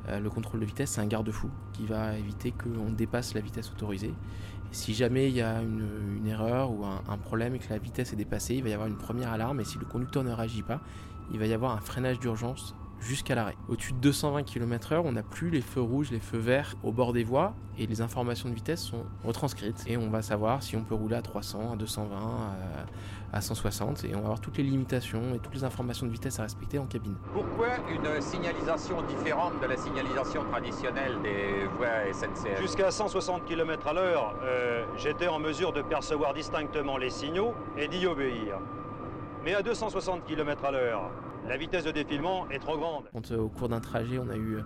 Euh, 0.09 0.21
le 0.21 0.31
contrôle 0.31 0.61
de 0.61 0.67
vitesse, 0.67 0.91
c'est 0.91 1.01
un 1.01 1.07
garde-fou 1.07 1.51
qui 1.73 1.87
va 1.87 2.17
éviter 2.17 2.53
qu'on 2.53 2.91
dépasse 2.91 3.35
la 3.35 3.41
vitesse 3.41 3.71
autorisée. 3.71 4.15
Si 4.73 4.95
jamais 4.95 5.29
il 5.29 5.37
y 5.37 5.43
a 5.43 5.63
une, 5.63 6.27
erreur 6.27 6.71
ou 6.71 6.85
un 6.85 7.19
problème 7.19 7.55
et 7.55 7.59
que 7.59 7.71
la 7.71 7.79
vitesse 7.79 8.13
est 8.13 8.17
dépassée, 8.17 8.57
il 8.57 8.63
va 8.63 8.69
y 8.69 8.73
avoir 8.73 8.89
une 8.89 8.99
première 8.99 9.33
alarme 9.33 9.61
et 9.61 9.65
si 9.65 9.79
le 9.79 9.85
conducteur 9.85 10.25
ne 10.25 10.33
réagit 10.33 10.63
pas, 10.63 10.81
il 11.33 11.39
va 11.39 11.47
y 11.47 11.55
avoir 11.55 11.73
un 11.73 11.81
freinage 11.81 12.19
d'urgence 12.19 12.75
jusqu'à 13.07 13.35
l'arrêt. 13.35 13.57
Au-dessus 13.69 13.93
de 13.93 13.99
220 13.99 14.43
km/h, 14.43 15.01
on 15.05 15.13
n'a 15.13 15.23
plus 15.23 15.51
les 15.51 15.61
feux 15.61 15.81
rouges, 15.81 16.11
les 16.11 16.21
feux 16.21 16.39
verts 16.39 16.75
au 16.83 16.93
bord 16.93 17.13
des 17.13 17.25
voies 17.25 17.55
et 17.79 17.87
les 17.87 18.01
informations 18.01 18.49
de 18.49 18.55
vitesse 18.55 18.83
sont 18.83 19.05
retranscrites 19.25 19.85
et 19.87 19.97
on 19.97 20.11
va 20.11 20.23
savoir 20.23 20.63
si 20.63 20.77
on 20.77 20.83
peut 20.83 20.95
rouler 20.95 21.17
à 21.17 21.23
300, 21.23 21.73
à 21.73 21.77
220, 21.77 22.17
à, 23.33 23.37
à 23.37 23.41
160 23.41 24.05
et 24.05 24.15
on 24.15 24.19
va 24.19 24.25
avoir 24.25 24.41
toutes 24.41 24.59
les 24.59 24.65
limitations 24.65 25.35
et 25.35 25.39
toutes 25.39 25.55
les 25.55 25.65
informations 25.65 26.07
de 26.07 26.13
vitesse 26.13 26.39
à 26.41 26.43
respecter 26.43 26.79
en 26.79 26.87
cabine. 26.87 27.15
Pourquoi 27.33 27.69
une 27.89 28.21
signalisation 28.21 29.03
différente 29.03 29.53
de 29.61 29.67
la 29.67 29.77
signalisation 29.77 30.45
traditionnelle 30.51 31.17
des 31.23 31.67
voies 31.77 32.13
SNCF 32.13 32.61
Jusqu'à 32.61 32.91
160 32.91 33.45
km 33.45 33.87
à 33.87 33.93
l'heure, 33.93 34.35
euh, 34.43 34.85
j'étais 34.97 35.29
en 35.29 35.39
mesure 35.39 35.73
de 35.73 35.83
percevoir 35.83 36.35
distinctement 36.35 36.97
les 36.97 37.11
signaux 37.11 37.55
et 37.77 37.89
d'y 37.89 38.07
obéir. 38.07 38.59
Mais 39.45 39.55
à 39.55 39.63
260 39.63 40.25
km 40.25 40.65
à 40.65 40.73
l'heure, 40.73 41.11
la 41.49 41.57
vitesse 41.57 41.85
de 41.85 41.91
défilement 41.91 42.49
est 42.51 42.59
trop 42.59 42.77
grande. 42.77 43.05
Quand 43.13 43.31
euh, 43.31 43.39
au 43.39 43.49
cours 43.49 43.69
d'un 43.69 43.81
trajet 43.81 44.19
on 44.19 44.29
a 44.29 44.37
eu 44.37 44.57
euh, 44.57 44.63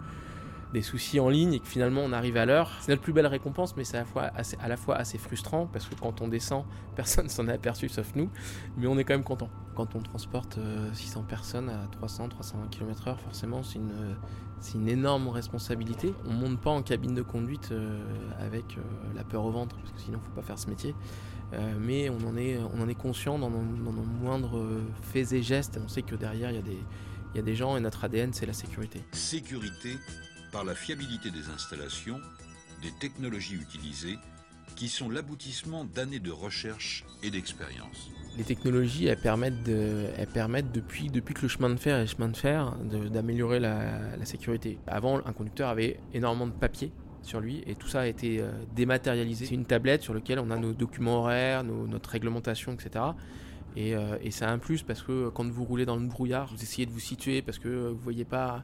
des 0.73 0.83
soucis 0.83 1.21
en 1.21 1.29
ligne 1.29 1.55
et 1.55 1.61
que 1.61 1.67
finalement 1.67 2.03
on 2.03 2.13
arrive 2.13 2.37
à 2.37 2.47
l'heure, 2.47 2.71
c'est 2.81 2.93
notre 2.93 3.03
plus 3.03 3.13
belle 3.13 3.27
récompense, 3.27 3.77
mais 3.77 3.85
c'est 3.85 3.97
à 3.97 4.01
la, 4.01 4.07
fois 4.07 4.31
assez, 4.35 4.57
à 4.61 4.69
la 4.69 4.77
fois 4.77 4.97
assez 4.97 5.19
frustrant 5.19 5.67
parce 5.67 5.87
que 5.87 5.95
quand 5.95 6.21
on 6.21 6.29
descend, 6.29 6.65
personne 6.97 7.29
s'en 7.29 7.49
est 7.49 7.53
aperçu 7.53 7.89
sauf 7.89 8.15
nous, 8.15 8.31
mais 8.77 8.87
on 8.87 8.99
est 8.99 9.05
quand 9.05 9.15
même 9.15 9.25
content. 9.25 9.49
Quand 9.75 9.95
on 9.95 10.01
transporte 10.01 10.59
euh, 10.59 10.93
600 10.93 11.25
personnes 11.29 11.69
à 11.69 11.87
300, 11.93 12.29
320 12.29 12.69
km/h, 12.69 13.17
forcément 13.17 13.63
c'est 13.63 13.79
une, 13.79 13.91
euh, 13.91 14.15
c'est 14.61 14.75
une 14.75 14.89
énorme 14.89 15.29
responsabilité. 15.29 16.15
On 16.27 16.33
monte 16.33 16.61
pas 16.61 16.71
en 16.71 16.83
cabine 16.83 17.15
de 17.15 17.23
conduite 17.23 17.71
euh, 17.73 17.99
avec 18.39 18.77
euh, 18.77 18.83
la 19.17 19.25
peur 19.25 19.45
au 19.45 19.51
ventre 19.51 19.77
parce 19.77 19.91
que 19.93 20.01
sinon 20.01 20.19
faut 20.21 20.35
pas 20.35 20.43
faire 20.43 20.59
ce 20.59 20.69
métier. 20.69 20.95
Euh, 21.53 21.75
mais 21.81 22.09
on 22.09 22.19
en 22.29 22.37
est, 22.37 22.59
on 22.59 22.81
en 22.81 22.89
est 22.89 22.95
conscient 22.95 23.39
dans 23.39 23.51
nos, 23.51 23.63
dans 23.85 23.93
nos 23.93 24.03
moindres 24.03 24.57
euh, 24.57 24.83
faits 25.13 25.33
et 25.33 25.43
gestes. 25.43 25.77
Et 25.77 25.81
on 25.81 25.89
sait 25.89 26.03
que 26.03 26.15
derrière 26.15 26.51
il 26.51 26.57
y 26.57 26.61
a 26.61 26.63
des, 26.63 26.79
il 27.35 27.37
y 27.37 27.41
a 27.41 27.43
des 27.43 27.57
gens 27.57 27.77
et 27.77 27.81
notre 27.81 28.05
ADN 28.05 28.33
c'est 28.33 28.47
la 28.47 28.53
sécurité. 28.53 29.01
Sécurité 29.13 29.97
par 30.53 30.65
la 30.65 30.75
fiabilité 30.75 31.31
des 31.31 31.49
installations, 31.49 32.21
des 32.83 32.93
technologies 33.01 33.55
utilisées, 33.55 34.19
qui 34.77 34.89
sont 34.89 35.11
l'aboutissement 35.11 35.85
d'années 35.85 36.21
de 36.21 36.31
recherche 36.31 37.05
et 37.23 37.31
d'expérience. 37.31 38.11
Les 38.39 38.45
technologies, 38.45 39.07
elles 39.07 39.21
permettent, 39.21 39.63
de, 39.65 40.07
elles 40.17 40.29
permettent 40.29 40.73
depuis, 40.73 41.11
depuis 41.11 41.35
que 41.35 41.43
le 41.43 41.49
chemin 41.49 41.69
de 41.71 41.77
fer 41.77 41.99
est 41.99 42.07
chemin 42.07 42.29
de 42.29 42.37
fer, 42.37 42.77
d'améliorer 43.11 43.59
la, 43.61 44.17
la 44.17 44.25
sécurité. 44.25 44.79
Avant, 44.87 45.19
un 45.27 45.33
conducteur 45.33 45.69
avait 45.69 45.99
énormément 46.15 46.47
de 46.47 46.53
papier 46.53 46.93
sur 47.23 47.41
lui 47.41 47.63
et 47.67 47.75
tout 47.75 47.89
ça 47.89 48.01
a 48.01 48.07
été 48.07 48.41
euh, 48.41 48.51
dématérialisé. 48.75 49.47
C'est 49.47 49.55
une 49.55 49.67
tablette 49.67 50.03
sur 50.03 50.15
laquelle 50.15 50.39
on 50.39 50.51
a 50.51 50.57
nos 50.57 50.73
documents 50.73 51.21
horaires, 51.21 51.65
notre 51.65 52.11
réglementation, 52.11 52.73
etc. 52.73 53.05
Et, 53.77 53.95
euh, 53.95 54.17
et 54.23 54.31
c'est 54.31 54.45
un 54.45 54.59
plus 54.59 54.83
parce 54.83 55.03
que 55.03 55.29
quand 55.29 55.49
vous 55.49 55.65
roulez 55.65 55.87
dans 55.87 55.97
le 55.97 56.07
brouillard, 56.07 56.49
vous 56.55 56.63
essayez 56.63 56.87
de 56.87 56.91
vous 56.93 56.99
situer 57.01 57.43
parce 57.43 57.59
que 57.59 57.89
vous 57.89 57.99
voyez 58.03 58.25
pas 58.25 58.63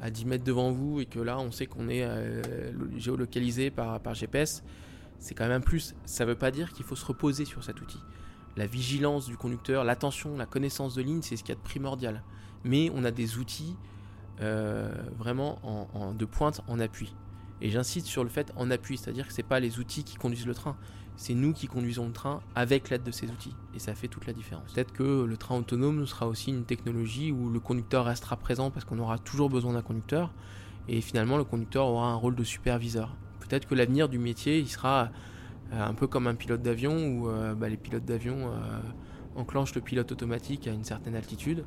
à 0.00 0.10
10 0.10 0.26
mètres 0.26 0.44
devant 0.44 0.70
vous 0.72 1.00
et 1.00 1.06
que 1.06 1.18
là 1.20 1.38
on 1.38 1.50
sait 1.50 1.66
qu'on 1.66 1.88
est 1.88 2.02
euh, 2.04 2.42
géolocalisé 2.98 3.70
par, 3.70 4.00
par 4.00 4.14
GPS. 4.14 4.62
C'est 5.18 5.34
quand 5.34 5.44
même 5.44 5.52
un 5.58 5.60
plus. 5.60 5.94
Ça 6.04 6.24
veut 6.24 6.34
pas 6.34 6.50
dire 6.50 6.72
qu'il 6.72 6.84
faut 6.84 6.96
se 6.96 7.04
reposer 7.04 7.44
sur 7.44 7.62
cet 7.64 7.80
outil 7.80 7.98
la 8.56 8.66
vigilance 8.68 9.26
du 9.26 9.36
conducteur, 9.36 9.82
l'attention, 9.82 10.36
la 10.36 10.46
connaissance 10.46 10.94
de 10.94 11.02
ligne, 11.02 11.22
c'est 11.22 11.34
ce 11.36 11.42
qu'il 11.42 11.52
y 11.52 11.58
a 11.58 11.60
de 11.60 11.64
primordial. 11.64 12.22
Mais 12.62 12.88
on 12.94 13.02
a 13.02 13.10
des 13.10 13.36
outils 13.38 13.74
euh, 14.40 14.92
vraiment 15.18 15.58
en, 15.64 15.88
en- 15.92 16.14
de 16.14 16.24
pointe 16.24 16.60
en 16.68 16.78
appui. 16.78 17.12
Et 17.60 17.70
j'insiste 17.70 18.06
sur 18.06 18.24
le 18.24 18.30
fait 18.30 18.52
en 18.56 18.70
appui, 18.70 18.98
c'est-à-dire 18.98 19.26
que 19.26 19.32
c'est 19.32 19.42
pas 19.42 19.60
les 19.60 19.78
outils 19.78 20.04
qui 20.04 20.16
conduisent 20.16 20.46
le 20.46 20.54
train, 20.54 20.76
c'est 21.16 21.34
nous 21.34 21.52
qui 21.52 21.66
conduisons 21.66 22.06
le 22.06 22.12
train 22.12 22.40
avec 22.54 22.90
l'aide 22.90 23.04
de 23.04 23.10
ces 23.10 23.30
outils. 23.30 23.54
Et 23.74 23.78
ça 23.78 23.94
fait 23.94 24.08
toute 24.08 24.26
la 24.26 24.32
différence. 24.32 24.72
Peut-être 24.72 24.92
que 24.92 25.24
le 25.24 25.36
train 25.36 25.56
autonome 25.56 26.06
sera 26.06 26.26
aussi 26.26 26.50
une 26.50 26.64
technologie 26.64 27.30
où 27.30 27.50
le 27.50 27.60
conducteur 27.60 28.04
restera 28.06 28.36
présent 28.36 28.70
parce 28.70 28.84
qu'on 28.84 28.98
aura 28.98 29.18
toujours 29.18 29.48
besoin 29.48 29.74
d'un 29.74 29.82
conducteur. 29.82 30.32
Et 30.88 31.00
finalement, 31.00 31.36
le 31.36 31.44
conducteur 31.44 31.86
aura 31.86 32.08
un 32.08 32.14
rôle 32.14 32.34
de 32.34 32.44
superviseur. 32.44 33.16
Peut-être 33.40 33.66
que 33.66 33.74
l'avenir 33.74 34.08
du 34.08 34.18
métier, 34.18 34.58
il 34.58 34.68
sera 34.68 35.10
euh, 35.72 35.82
un 35.82 35.94
peu 35.94 36.06
comme 36.06 36.26
un 36.26 36.34
pilote 36.34 36.62
d'avion 36.62 37.06
où 37.06 37.28
euh, 37.28 37.54
bah, 37.54 37.68
les 37.68 37.76
pilotes 37.76 38.04
d'avion 38.04 38.48
euh, 38.48 38.80
enclenchent 39.36 39.74
le 39.74 39.80
pilote 39.80 40.10
automatique 40.12 40.66
à 40.66 40.72
une 40.72 40.84
certaine 40.84 41.14
altitude. 41.14 41.64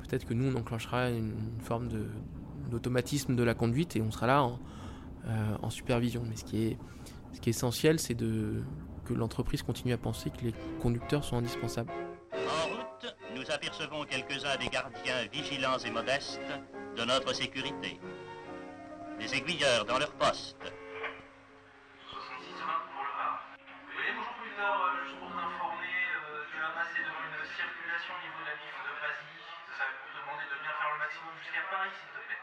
Peut-être 0.00 0.24
que 0.24 0.34
nous, 0.34 0.52
on 0.52 0.58
enclenchera 0.58 1.10
une, 1.10 1.34
forme 1.60 1.88
d'automatisme 2.70 3.34
de, 3.34 3.42
la 3.42 3.54
conduite 3.54 3.96
et 3.96 4.02
on 4.02 4.10
sera 4.10 4.26
là 4.26 4.48
euh, 5.26 5.56
en 5.62 5.70
supervision. 5.70 6.22
Mais 6.28 6.36
ce 6.36 6.44
qui 6.44 6.66
est, 6.66 6.78
essentiel, 7.46 7.98
c'est 7.98 8.14
de, 8.14 8.62
que 9.04 9.12
l'entreprise 9.12 9.62
continue 9.62 9.92
à 9.92 9.98
penser 9.98 10.30
que 10.30 10.44
les 10.44 10.54
conducteurs 10.80 11.24
sont 11.24 11.36
indispensables. 11.36 11.92
En 12.32 12.68
route, 12.68 13.16
nous 13.36 13.50
apercevons 13.50 14.04
quelques-uns 14.04 14.56
des 14.56 14.68
gardiens 14.68 15.26
vigilants 15.30 15.78
et 15.78 15.90
modestes 15.90 16.40
de 16.96 17.04
notre 17.04 17.34
sécurité. 17.34 18.00
Des 19.18 19.34
aiguilleurs 19.34 19.84
dans 19.84 19.98
leur 19.98 20.12
poste. 20.12 20.56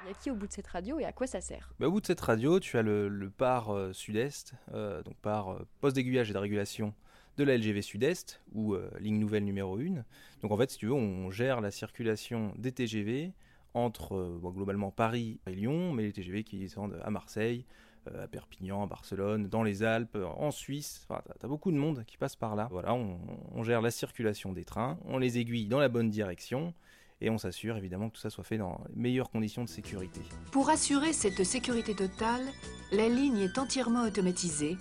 Il 0.04 0.08
y 0.08 0.12
a 0.12 0.14
qui 0.16 0.32
au 0.32 0.36
bout 0.36 0.48
de 0.48 0.52
cette 0.52 0.68
radio 0.68 1.00
et 1.00 1.06
à 1.06 1.12
quoi 1.12 1.28
ça 1.28 1.42
sert? 1.42 1.74
Bah, 1.80 1.88
au 1.88 1.92
bout 1.92 2.02
de 2.02 2.08
cette 2.08 2.22
radio, 2.22 2.60
tu 2.60 2.78
as 2.78 2.82
le, 2.82 3.32
par 3.38 3.70
euh, 3.70 3.94
sud-est, 3.94 4.54
euh, 4.74 5.04
donc 5.04 5.16
par 5.18 5.50
euh, 5.50 5.68
poste 5.80 5.96
d'aiguillage 5.96 6.32
et 6.32 6.34
de 6.34 6.40
régulation 6.40 6.94
de 7.38 7.44
la 7.44 7.56
LGV 7.56 7.82
Sud-Est, 7.82 8.42
ou 8.54 8.76
ligne 9.00 9.18
nouvelle 9.18 9.46
numéro 9.46 9.78
1. 9.78 10.04
Donc 10.42 10.52
en 10.52 10.58
fait, 10.58 10.70
si 10.70 10.78
tu 10.78 10.88
veux, 10.88 10.94
on 10.94 11.32
gère 11.32 11.62
la 11.62 11.72
circulation 11.72 12.54
des 12.58 12.74
TGV 12.74 13.32
entre 13.74 14.38
globalement 14.44 14.92
Paris 14.92 15.40
et 15.48 15.56
Lyon, 15.56 15.94
mais 15.94 16.04
les 16.04 16.12
TGV 16.12 16.44
qui 16.44 16.60
descendent 16.60 17.00
à 17.02 17.10
Marseille, 17.10 17.66
à 18.06 18.28
Perpignan, 18.28 18.84
à 18.84 18.86
Barcelone, 18.86 19.48
dans 19.48 19.64
les 19.64 19.82
Alpes, 19.82 20.18
en 20.36 20.52
Suisse. 20.52 21.08
Enfin, 21.08 21.22
t'as, 21.26 21.34
t'as 21.36 21.48
beaucoup 21.48 21.72
de 21.72 21.78
monde 21.78 22.04
qui 22.06 22.18
passe 22.18 22.36
par 22.36 22.58
là. 22.58 22.68
Voilà, 22.70 22.94
on 22.94 23.64
gère 23.64 23.82
la 23.82 23.92
circulation 23.92 24.52
des 24.52 24.66
trains, 24.66 25.00
on 25.06 25.18
les 25.18 25.38
aiguille 25.38 25.68
dans 25.68 25.80
la 25.80 25.88
bonne 25.88 26.10
direction. 26.10 26.74
Et 27.22 27.30
on 27.30 27.38
s'assure 27.38 27.78
évidemment 27.78 28.10
que 28.10 28.16
tout 28.16 28.22
ça 28.22 28.30
soit 28.32 28.44
fait 28.44 28.58
dans 28.58 28.84
les 28.90 28.96
meilleures 29.02 29.30
conditions 29.30 29.64
de 29.64 29.70
sécurité. 29.70 30.22
Pour 30.52 30.70
assurer 30.70 31.14
cette 31.14 31.44
sécurité 31.44 31.94
totale, 31.96 32.42
la 32.92 33.08
ligne 33.08 33.38
est 33.38 33.58
entièrement 33.60 34.04
automatisée, 34.06 34.76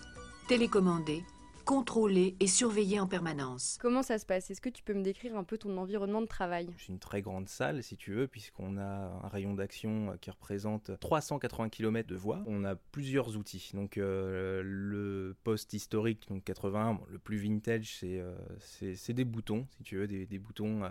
télécommandée, 0.49 1.23
contrôlée 1.67 2.35
et 2.41 2.47
surveillée 2.47 2.99
en 2.99 3.07
permanence. 3.07 3.79
Comment 3.81 4.03
ça 4.03 4.19
se 4.19 4.25
passe? 4.25 4.51
Est-ce 4.51 4.63
que 4.63 4.71
tu 4.71 4.83
peux 4.83 4.95
me 4.95 5.03
décrire 5.03 5.37
un 5.37 5.45
peu 5.45 5.59
ton 5.59 5.77
environnement 5.77 6.23
de 6.23 6.27
travail? 6.27 6.69
C'est 6.79 6.89
une 6.89 6.99
très 6.99 7.21
grande 7.21 7.49
salle, 7.49 7.83
si 7.83 7.97
tu 7.99 8.13
veux, 8.15 8.27
puisqu'on 8.27 8.79
a 8.79 9.21
un 9.23 9.29
rayon 9.29 9.53
d'action 9.55 10.17
qui 10.23 10.31
représente 10.31 10.99
380 10.99 11.69
km 11.69 12.09
de 12.09 12.17
voies. 12.17 12.43
On 12.47 12.65
a 12.65 12.75
plusieurs 12.75 13.37
outils. 13.37 13.71
Donc, 13.75 13.99
euh, 13.99 14.63
le 14.65 15.37
poste 15.45 15.75
historique, 15.75 16.27
donc 16.29 16.43
81, 16.45 16.95
bon, 16.95 17.05
le 17.11 17.19
plus 17.19 17.37
vintage, 17.37 17.97
c'est 18.01 18.19
euh, 18.19 18.35
c'est- 18.59 19.13
des 19.13 19.25
boutons, 19.27 19.67
si 19.77 19.83
tu 19.85 19.97
veux, 19.97 20.09
des, 20.09 20.25
des 20.27 20.39
boutons 20.39 20.83
euh, 20.85 20.89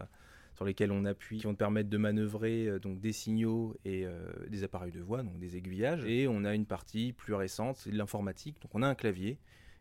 sur 0.60 0.66
lesquels 0.66 0.92
on 0.92 1.06
appuie, 1.06 1.38
qui 1.38 1.46
vont 1.46 1.54
te 1.54 1.58
permettre 1.58 1.90
de 1.90 1.98
manœuvrer 1.98 2.68
euh, 2.68 2.80
donc 2.80 3.00
des 3.00 3.14
signaux 3.14 3.78
et 3.86 4.06
euh, 4.06 4.30
des 4.50 4.66
appareils 4.66 4.92
de 4.92 5.00
voix, 5.00 5.24
donc 5.24 5.40
des 5.40 5.56
aiguillages. 5.56 6.04
Et 6.04 6.28
on 6.28 6.44
a 6.44 6.54
une 6.54 6.66
partie 6.66 7.14
plus 7.14 7.34
récente, 7.34 7.78
c'est 7.78 7.92
l'informatique. 7.92 8.62
Donc, 8.62 8.72
on 8.74 8.82
a 8.82 8.88
un 8.90 8.94
clavier. 8.94 9.38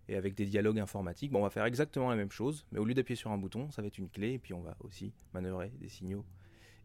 Et 0.08 0.14
avec 0.14 0.37
des 0.37 0.47
dialogues 0.47 0.78
informatiques, 0.78 1.32
on 1.35 1.42
va 1.42 1.50
faire 1.50 1.64
exactement 1.64 2.08
la 2.11 2.14
même 2.14 2.30
chose, 2.30 2.64
mais 2.70 2.78
au 2.78 2.85
lieu 2.85 2.94
d'appuyer 2.94 3.16
sur 3.16 3.32
un 3.32 3.38
bouton, 3.38 3.73
ça 3.73 3.82
va 3.82 3.88
être 3.88 3.99
une 3.99 4.08
clé, 4.08 4.35
et 4.35 4.38
puis 4.38 4.54
on 4.54 4.61
va 4.61 4.76
aussi 4.85 5.12
manœuvrer 5.35 5.73
des 5.80 5.88
signaux 5.88 6.25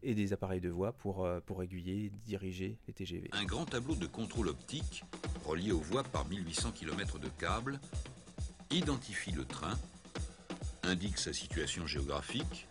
et 0.02 0.16
des 0.16 0.32
appareils 0.32 0.60
de 0.60 0.70
voix 0.70 0.90
pour, 0.90 1.24
euh, 1.24 1.38
pour 1.46 1.62
aiguiller, 1.62 2.10
diriger 2.26 2.76
les 2.88 2.94
TGV. 2.94 3.30
Un 3.30 3.44
grand 3.44 3.64
tableau 3.64 3.94
de 3.94 4.06
contrôle 4.06 4.48
optique, 4.48 5.04
relié 5.44 5.70
aux 5.70 5.78
voies 5.78 6.02
par 6.02 6.26
1800 6.26 6.72
km 6.72 7.20
de 7.20 7.28
câbles, 7.28 7.78
identifie 8.72 9.30
le 9.30 9.44
train, 9.44 9.78
indique 10.82 11.16
sa 11.16 11.32
situation 11.32 11.86
géographique, 11.86 12.66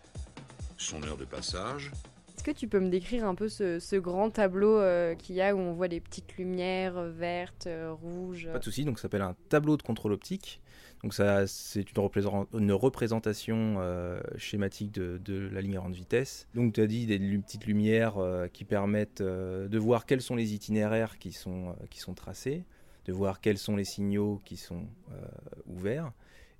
son 0.83 1.01
heure 1.03 1.17
de 1.17 1.25
passage, 1.25 1.91
Est-ce 2.35 2.43
que 2.43 2.51
tu 2.51 2.67
peux 2.67 2.79
me 2.79 2.89
décrire 2.89 3.25
un 3.25 3.35
peu 3.35 3.47
ce, 3.47 3.79
ce 3.79 3.95
grand 3.95 4.29
tableau 4.29 4.77
euh, 4.77 5.15
qu'il 5.15 5.35
y 5.35 5.41
a 5.41 5.55
où 5.55 5.59
on 5.59 5.73
voit 5.73 5.87
des 5.87 5.99
petites 6.01 6.35
lumières 6.37 6.97
euh, 6.97 7.11
vertes, 7.11 7.67
euh, 7.67 7.93
rouges 7.93 8.49
Pas 8.51 8.59
de 8.59 8.63
souci, 8.63 8.83
donc 8.85 8.97
ça 8.99 9.03
s'appelle 9.03 9.21
un 9.21 9.35
tableau 9.49 9.77
de 9.77 9.81
contrôle 9.83 10.11
optique. 10.13 10.59
Donc 11.03 11.13
ça, 11.13 11.47
c'est 11.47 11.89
une, 11.91 12.01
représent- 12.01 12.47
une 12.53 12.71
représentation 12.71 13.75
euh, 13.79 14.19
schématique 14.37 14.91
de, 14.93 15.17
de 15.23 15.49
la 15.51 15.61
ligne 15.61 15.75
à 15.75 15.79
grande 15.79 15.95
vitesse. 15.95 16.47
Donc 16.53 16.73
tu 16.73 16.81
as 16.81 16.87
dit 16.87 17.05
des 17.05 17.19
petites 17.19 17.65
lumières 17.65 18.17
euh, 18.17 18.47
qui 18.47 18.63
permettent 18.65 19.21
euh, 19.21 19.67
de 19.67 19.77
voir 19.77 20.05
quels 20.05 20.21
sont 20.21 20.35
les 20.35 20.53
itinéraires 20.53 21.17
qui 21.19 21.31
sont, 21.33 21.69
euh, 21.69 21.85
qui 21.89 21.99
sont 21.99 22.13
tracés, 22.13 22.63
de 23.05 23.11
voir 23.13 23.41
quels 23.41 23.57
sont 23.57 23.75
les 23.75 23.83
signaux 23.85 24.41
qui 24.45 24.55
sont 24.57 24.85
euh, 25.11 25.15
ouverts 25.67 26.11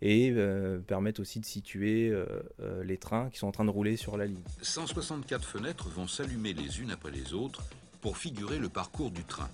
et 0.06 0.32
euh, 0.36 0.80
permettent 0.80 1.22
aussi 1.22 1.40
de 1.40 1.46
situer 1.46 2.10
euh, 2.10 2.26
euh, 2.62 2.84
les 2.84 2.98
trains 2.98 3.30
qui 3.30 3.40
sont 3.40 3.48
en 3.48 3.52
train 3.54 3.64
de 3.64 3.70
rouler 3.70 3.96
sur 3.96 4.18
la 4.18 4.26
ligne. 4.26 4.42
164 4.62 5.46
fenêtres 5.46 5.90
vont 5.90 6.08
s'allumer 6.08 6.54
les 6.54 6.82
unes 6.82 6.92
après 6.92 7.10
les 7.10 7.34
autres 7.34 7.64
pour 8.02 8.18
figurer 8.18 8.60
le 8.60 8.68
parcours 8.68 9.12
du 9.12 9.24
train. 9.24 9.48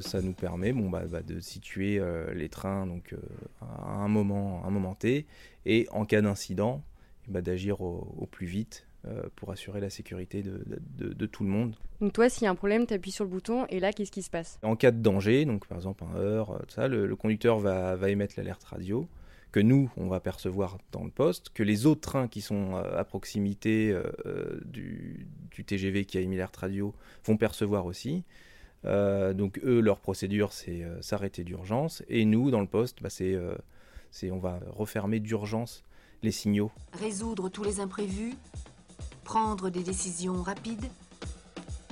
Ça 0.00 0.22
nous 0.22 0.32
permet 0.32 0.72
bon, 0.72 0.88
bah, 0.88 1.02
bah, 1.06 1.20
de 1.20 1.40
situer 1.40 1.98
euh, 1.98 2.32
les 2.32 2.48
trains 2.48 2.86
donc, 2.86 3.12
euh, 3.12 3.18
à 3.60 3.90
un 3.96 4.08
moment, 4.08 4.64
un 4.64 4.70
moment 4.70 4.94
T 4.94 5.26
et 5.66 5.86
en 5.92 6.06
cas 6.06 6.22
d'incident, 6.22 6.82
bah, 7.28 7.42
d'agir 7.42 7.82
au, 7.82 8.14
au 8.18 8.24
plus 8.24 8.46
vite 8.46 8.86
euh, 9.06 9.22
pour 9.36 9.50
assurer 9.52 9.80
la 9.80 9.90
sécurité 9.90 10.42
de, 10.42 10.62
de- 10.66 11.08
de- 11.08 11.12
de 11.12 11.26
tout 11.26 11.42
le 11.44 11.50
monde. 11.50 11.76
Donc 12.00 12.14
toi, 12.14 12.30
s'il 12.30 12.44
y 12.44 12.46
a 12.46 12.50
un 12.50 12.54
problème, 12.54 12.86
tu 12.86 12.94
appuies 12.94 13.10
sur 13.12 13.24
le 13.24 13.30
bouton 13.30 13.66
et 13.68 13.78
là, 13.78 13.92
qu'est-ce 13.92 14.10
qui 14.12 14.22
se 14.22 14.30
passe? 14.30 14.58
En 14.62 14.74
cas 14.76 14.90
de 14.90 15.02
danger, 15.02 15.44
donc 15.44 15.66
par 15.66 15.76
exemple 15.76 16.02
un 16.04 16.16
heurt, 16.18 16.66
tout 16.66 16.74
ça, 16.74 16.88
le, 16.88 17.06
le 17.06 17.16
conducteur 17.16 17.58
va, 17.58 17.94
va 17.96 18.08
émettre 18.08 18.34
l'alerte 18.38 18.64
radio 18.64 19.06
que 19.52 19.60
nous, 19.60 19.90
on 19.98 20.08
va 20.08 20.18
percevoir 20.18 20.78
dans 20.90 21.04
le 21.04 21.10
poste, 21.10 21.50
que 21.50 21.62
les 21.62 21.84
autres 21.84 22.00
trains 22.00 22.26
qui 22.26 22.40
sont 22.40 22.74
euh, 22.74 22.98
à 22.98 23.04
proximité 23.04 23.90
euh, 23.90 24.02
euh, 24.26 24.60
du, 24.64 25.28
TGV 25.66 26.06
qui 26.06 26.16
a 26.16 26.22
émis 26.22 26.36
l'alerte 26.36 26.56
radio 26.56 26.94
vont 27.24 27.36
percevoir 27.36 27.86
aussi. 27.86 28.24
Donc 28.84 29.60
eux, 29.62 29.78
leur 29.78 30.00
procédure, 30.00 30.52
c'est 30.52 30.84
s'arrêter 31.02 31.44
d'urgence. 31.44 32.02
Et 32.08 32.24
nous, 32.24 32.50
dans 32.50 32.60
le 32.60 32.66
poste, 32.66 33.00
bah, 33.00 33.10
c'est 33.10 33.38
on 34.30 34.38
va 34.38 34.58
refermer 34.70 35.20
d'urgence 35.20 35.84
les 36.24 36.32
signaux. 36.32 36.72
Résoudre 36.94 37.48
tous 37.48 37.62
les 37.62 37.78
imprévus, 37.78 38.34
prendre 39.22 39.70
des 39.70 39.84
décisions 39.84 40.42
rapides, 40.42 40.86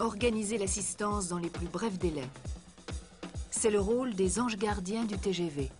organiser 0.00 0.58
l'assistance 0.58 1.28
dans 1.28 1.38
les 1.38 1.50
plus 1.50 1.68
brefs 1.68 1.98
délais. 1.98 2.28
C'est 3.52 3.70
le 3.70 3.78
rôle 3.78 4.14
des 4.14 4.40
anges 4.40 4.56
gardiens 4.56 5.04
du 5.04 5.16
TGV. 5.16 5.70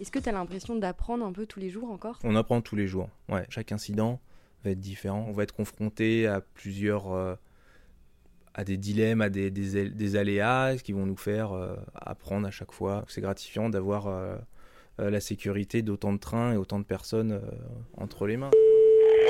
Est-ce 0.00 0.10
que 0.10 0.18
tu 0.18 0.30
as 0.30 0.32
l'impression 0.32 0.76
d'apprendre 0.76 1.26
un 1.26 1.32
peu 1.32 1.44
tous 1.44 1.60
les 1.60 1.68
jours 1.68 1.90
encore? 1.90 2.18
On 2.24 2.34
apprend 2.34 2.62
tous 2.62 2.74
les 2.74 2.86
jours. 2.86 3.10
Ouais, 3.28 3.44
chaque 3.50 3.70
incident 3.70 4.18
va 4.64 4.70
être 4.70 4.80
différent. 4.80 5.26
On 5.28 5.32
va 5.32 5.42
être 5.42 5.54
confronté 5.54 6.26
à 6.26 6.40
plusieurs, 6.40 7.12
euh, 7.12 7.34
à 8.54 8.64
des 8.64 8.78
dilemmes, 8.78 9.20
à 9.20 9.28
des, 9.28 9.50
des, 9.50 9.76
al- 9.78 9.94
des 9.94 10.16
aléas 10.16 10.76
qui 10.82 10.92
vont 10.92 11.04
nous 11.04 11.18
faire 11.18 11.52
euh, 11.52 11.76
apprendre 11.94 12.46
à 12.48 12.50
chaque 12.50 12.72
fois? 12.72 13.04
C'est 13.08 13.20
gratifiant 13.20 13.68
d'avoir 13.68 14.06
euh, 14.06 14.36
euh, 15.00 15.10
la 15.10 15.20
sécurité 15.20 15.82
d'autant 15.82 16.14
de 16.14 16.18
trains 16.18 16.54
et 16.54 16.56
autant 16.56 16.78
de 16.78 16.84
personnes 16.84 17.32
euh, 17.32 17.40
entre 17.98 18.26
les 18.26 18.38
mains. 18.38 18.50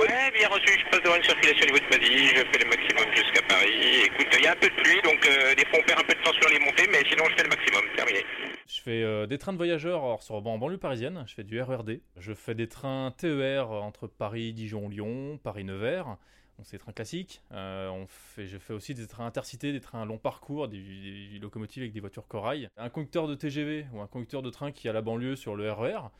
Ouais, 0.00 0.30
bien 0.32 0.48
reçu, 0.48 0.78
je 0.78 0.90
passe 0.90 1.02
devant 1.02 1.16
une 1.16 1.24
circulation 1.24 1.66
au 1.66 1.66
niveau 1.66 1.84
de 1.84 1.90
Paddy, 1.90 2.26
je 2.28 2.44
fais 2.46 2.62
le 2.62 2.70
maximum 2.70 3.12
jusqu'à 3.12 3.42
Paris. 3.42 4.06
Écoute, 4.06 4.28
il 4.38 4.44
y 4.44 4.46
a 4.46 4.52
un 4.52 4.56
peu 4.56 4.68
de 4.68 4.82
pluie, 4.82 5.02
donc 5.02 5.18
euh, 5.26 5.54
des 5.56 5.66
fois 5.66 5.80
on 5.82 5.86
perd 5.86 6.00
un 6.00 6.04
peu 6.04 6.14
de 6.14 6.22
temps 6.22 6.32
sur 6.32 6.48
les 6.48 6.60
montées, 6.60 6.86
mais 6.90 7.02
sinon 7.10 7.24
je 7.28 7.34
fais 7.36 7.42
le 7.42 7.50
maximum, 7.50 7.82
terminé. 7.96 8.24
Je 8.72 8.80
fais 8.82 9.02
euh, 9.02 9.26
des 9.26 9.36
trains 9.36 9.52
de 9.52 9.56
voyageurs 9.56 10.22
sur, 10.22 10.34
en 10.34 10.58
banlieue 10.58 10.78
parisienne, 10.78 11.24
je 11.26 11.34
fais 11.34 11.42
du 11.42 11.60
RERD. 11.60 12.00
Je 12.16 12.32
fais 12.34 12.54
des 12.54 12.68
trains 12.68 13.12
TER 13.16 13.68
entre 13.70 14.06
Paris, 14.06 14.52
Dijon, 14.52 14.88
Lyon, 14.88 15.40
Paris, 15.42 15.64
Nevers. 15.64 16.06
Donc 16.06 16.66
c'est 16.66 16.76
des 16.76 16.78
trains 16.78 16.92
classiques. 16.92 17.42
Euh, 17.50 18.04
je 18.36 18.58
fais 18.58 18.72
aussi 18.72 18.94
des 18.94 19.08
trains 19.08 19.26
intercités, 19.26 19.72
des 19.72 19.80
trains 19.80 20.04
long 20.04 20.18
parcours, 20.18 20.68
des, 20.68 21.38
locomotives 21.40 21.82
avec 21.82 21.92
des 21.92 22.00
voitures 22.00 22.28
corail. 22.28 22.68
Un 22.76 22.90
conducteur 22.90 23.26
de 23.26 23.34
TGV 23.34 23.86
ou 23.92 24.00
un 24.00 24.06
conducteur 24.06 24.42
de 24.42 24.50
train 24.50 24.70
qui 24.70 24.86
est 24.86 24.90
à 24.90 24.92
la 24.92 25.02
banlieue 25.02 25.34
sur 25.34 25.56
le 25.56 25.72
RER, 25.72 26.10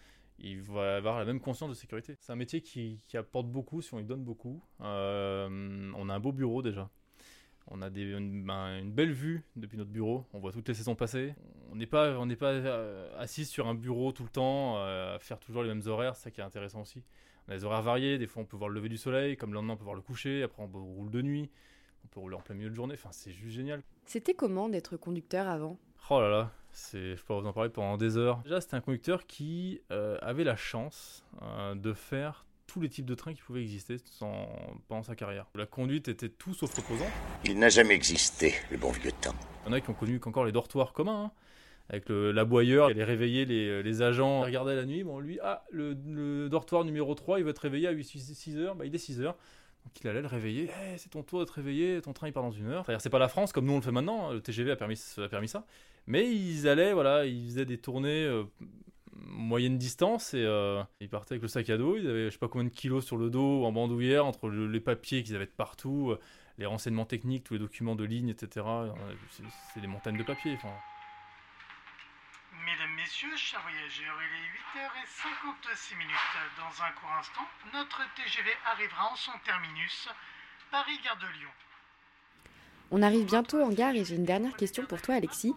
il 0.41 0.61
va 0.61 0.97
avoir 0.97 1.19
la 1.19 1.25
même 1.27 1.41
conscience 1.41 1.71
de 1.71 1.75
sécurité. 1.75 2.17
C'est 2.19 2.33
un 2.33 2.37
métier 2.37 2.63
qui, 2.63 3.01
qui 3.07 3.17
apporte 3.17 3.47
beaucoup 3.47 3.81
si 3.81 3.95
on 3.95 3.99
lui 3.99 4.05
donne 4.05 4.25
beaucoup. 4.25 4.61
Euh, 4.81 5.93
on 5.95 6.09
a 6.09 6.15
un 6.15 6.21
beau 6.21 6.33
bureau 6.33 6.63
déjà. 6.63 6.91
On 7.71 7.83
a 7.83 7.91
des- 7.91 8.03
une, 8.03 8.45
ben, 8.45 8.79
une 8.79 8.91
belle 8.93 9.13
vue 9.13 9.45
depuis 9.57 9.79
notre 9.79 9.91
bureau. 9.91 10.27
On 10.33 10.41
voit 10.41 10.53
toutes 10.53 10.67
les 10.69 10.75
saisons 10.75 10.95
passées. 10.97 11.35
On 11.71 11.77
n'est 11.77 11.87
pas, 11.87 12.19
on 12.19 12.27
n'est 12.27 12.37
pas 12.37 12.51
euh, 12.51 13.09
assis 13.19 13.45
sur 13.45 13.69
un 13.69 13.75
bureau 13.75 14.11
tout 14.13 14.25
le 14.25 14.29
temps, 14.29 14.79
euh, 14.79 15.15
à 15.17 15.19
faire 15.21 15.39
toujours 15.39 15.63
les 15.63 15.69
mêmes 15.69 15.87
horaires. 15.87 16.17
C'est 16.17 16.25
ça 16.25 16.31
qui 16.31 16.41
est 16.41 16.45
intéressant 16.45 16.81
aussi. 16.83 17.03
On 17.47 17.53
a 17.53 17.57
des 17.57 17.65
horaires 17.65 17.83
variés. 17.83 18.19
Des 18.19 18.27
fois, 18.27 18.43
on 18.43 18.47
peut 18.47 18.57
voir 18.57 18.69
le 18.71 18.75
lever 18.75 18.89
du 18.89 18.97
soleil, 18.97 19.37
comme 19.37 19.51
le 19.51 19.55
lendemain, 19.55 19.75
on 19.75 19.77
peut 19.77 19.85
voir 19.85 19.95
le 19.95 20.03
coucher. 20.03 20.43
Après, 20.43 20.63
on 20.63 20.67
roule 20.67 21.11
de 21.11 21.23
nuit. 21.23 21.49
On 22.05 22.09
peut 22.09 22.19
rouler 22.21 22.35
en 22.37 22.41
plein 22.41 22.55
milieu 22.57 22.71
de 22.71 22.75
journée. 22.75 22.95
Enfin, 22.95 23.11
c'est 23.13 23.31
juste 23.31 23.55
génial. 23.55 23.83
C'était 24.05 24.35
comment 24.35 24.69
d'être 24.69 24.97
conducteur 24.97 25.47
avant? 25.49 25.79
Oh 26.09 26.21
là 26.21 26.29
là, 26.29 26.51
c'est, 26.73 27.15
je 27.15 27.23
pourrais 27.23 27.41
vous 27.43 27.47
en 27.47 27.53
parler 27.53 27.71
pendant 27.71 27.97
des 27.97 28.17
heures. 28.17 28.39
Déjà, 28.43 28.61
c'était 28.61 28.75
un 28.75 28.81
conducteur 28.81 29.27
qui 29.27 29.81
euh, 29.93 30.19
avait 30.23 30.43
la 30.45 30.57
chance 30.57 31.25
euh, 31.43 31.75
de 31.77 31.93
faire 31.93 32.47
tous 32.73 32.81
les 32.81 32.89
types 32.89 33.07
de 33.07 33.15
trains 33.15 33.35
qui 33.35 33.43
pouvaient 33.43 33.63
exister 33.63 33.97
sans- 34.05 34.49
pendant 34.89 35.03
sa 35.03 35.17
carrière. 35.17 35.47
La 35.57 35.67
conduite 35.67 36.09
était 36.09 36.29
tout 36.29 36.55
sauf 36.55 36.73
reposante. 36.75 37.09
Il 37.45 37.59
n'a 37.59 37.69
jamais 37.69 37.95
existé, 37.95 38.55
le 38.71 38.77
bon 38.77 38.91
vieux 38.93 39.11
temps. 39.13 39.35
Il 39.65 39.69
y 39.69 39.71
en 39.71 39.73
a 39.73 39.81
qui 39.81 39.91
ont 39.91 39.95
connu 39.95 40.21
qu'encore 40.21 40.45
les 40.45 40.53
dortoirs 40.53 40.93
communs, 40.93 41.25
hein, 41.25 41.33
avec 41.89 42.09
le- 42.09 42.31
l'aboyeur 42.31 42.87
qui 42.87 42.93
allait 42.93 43.05
réveiller 43.05 43.45
les, 43.45 43.83
les 43.83 44.03
agents. 44.03 44.43
Regarder 44.43 44.77
la 44.77 44.85
nuit, 44.85 45.03
bon, 45.03 45.19
lui, 45.19 45.39
ah, 45.43 45.65
le, 45.73 45.97
le 46.07 46.49
dortoir 46.49 46.85
numéro 46.85 47.15
3, 47.15 47.41
il 47.41 47.45
va 47.45 47.51
être 47.51 47.59
réveillé 47.59 47.89
à 47.89 48.03
6 48.03 48.57
heures, 48.59 48.77
bah, 48.77 48.87
il 48.87 48.95
est 48.95 48.99
6 48.99 49.21
heures. 49.21 49.37
Donc 49.85 49.93
il 50.03 50.09
allait 50.09 50.21
le 50.21 50.27
réveiller, 50.29 50.69
Eh, 50.93 50.99
c'est 50.99 51.09
ton 51.09 51.23
tour 51.23 51.41
de 51.41 51.47
te 51.47 51.53
réveiller, 51.53 52.01
ton 52.03 52.13
train 52.13 52.29
il 52.29 52.33
part 52.33 52.43
dans 52.43 52.51
une 52.53 52.67
heure. 52.69 52.85
C'est-à-dire, 52.85 53.01
c'est 53.01 53.09
pas 53.11 53.19
la 53.19 53.29
France 53.29 53.51
comme 53.53 53.65
nous 53.65 53.73
on 53.73 53.77
le 53.77 53.83
fait 53.83 53.91
maintenant, 53.91 54.29
hein, 54.29 54.35
le 54.35 54.41
TGV 54.43 54.71
a 54.71 54.77
permis, 54.77 55.01
a 55.17 55.29
permis 55.29 55.49
ça. 55.49 55.65
Mais 56.07 56.31
ils 56.31 56.69
allaient, 56.69 56.93
voilà, 56.93 57.25
ils 57.25 57.47
faisaient 57.47 57.65
des 57.65 57.79
tournées 57.79 58.25
euh, 58.25 58.45
moyenne 59.41 59.79
distance 59.79 60.35
et 60.35 60.45
euh, 60.45 60.83
ils 61.01 61.09
partaient 61.09 61.35
avec 61.35 61.43
le 61.43 61.49
sac 61.49 61.69
à 61.71 61.77
dos. 61.77 61.97
Ils 61.97 62.09
avaient 62.09 62.27
je 62.27 62.31
sais 62.31 62.39
pas 62.39 62.49
combien 62.49 62.69
de 62.69 62.73
kilos 62.75 63.05
sur 63.05 63.17
le 63.17 63.31
dos 63.31 63.65
en 63.65 63.73
bandoulière 63.73 64.25
entre 64.27 64.49
le- 64.49 64.67
les 64.69 64.81
papiers 64.81 65.23
qu'ils 65.23 65.35
avaient 65.37 65.47
de 65.47 65.51
partout, 65.51 66.11
euh, 66.13 66.21
les 66.59 66.67
renseignements 66.67 67.07
techniques, 67.07 67.45
tous 67.45 67.55
les 67.55 67.59
documents 67.61 67.97
de 67.97 68.05
ligne, 68.05 68.29
etc. 68.29 68.67
Euh, 68.67 68.93
C'est 69.75 69.81
des 69.81 69.87
montagnes 69.87 70.19
de 70.19 70.23
papier. 70.23 70.59
Mesdames, 72.67 72.95
Messieurs, 72.97 73.35
chers 73.37 73.63
voyageurs, 73.63 74.17
il 74.21 74.81
est 74.81 74.85
8h56 74.85 75.97
minutes. 75.97 76.15
Dans 76.59 76.83
un 76.85 76.91
court 76.93 77.11
instant, 77.19 77.47
notre 77.73 78.01
TGV 78.17 78.51
arrivera 78.67 79.11
en 79.13 79.17
son 79.17 79.33
terminus, 79.45 80.09
Paris-Gare 80.71 81.17
de 81.19 81.27
Lyon. 81.39 81.49
On 82.93 83.03
arrive 83.03 83.25
bientôt 83.25 83.63
en 83.63 83.71
gare 83.71 83.95
et 83.95 84.05
j'ai 84.05 84.17
une 84.17 84.25
dernière 84.25 84.57
question 84.57 84.85
pour 84.85 85.01
toi 85.01 85.15
Alexis. 85.15 85.55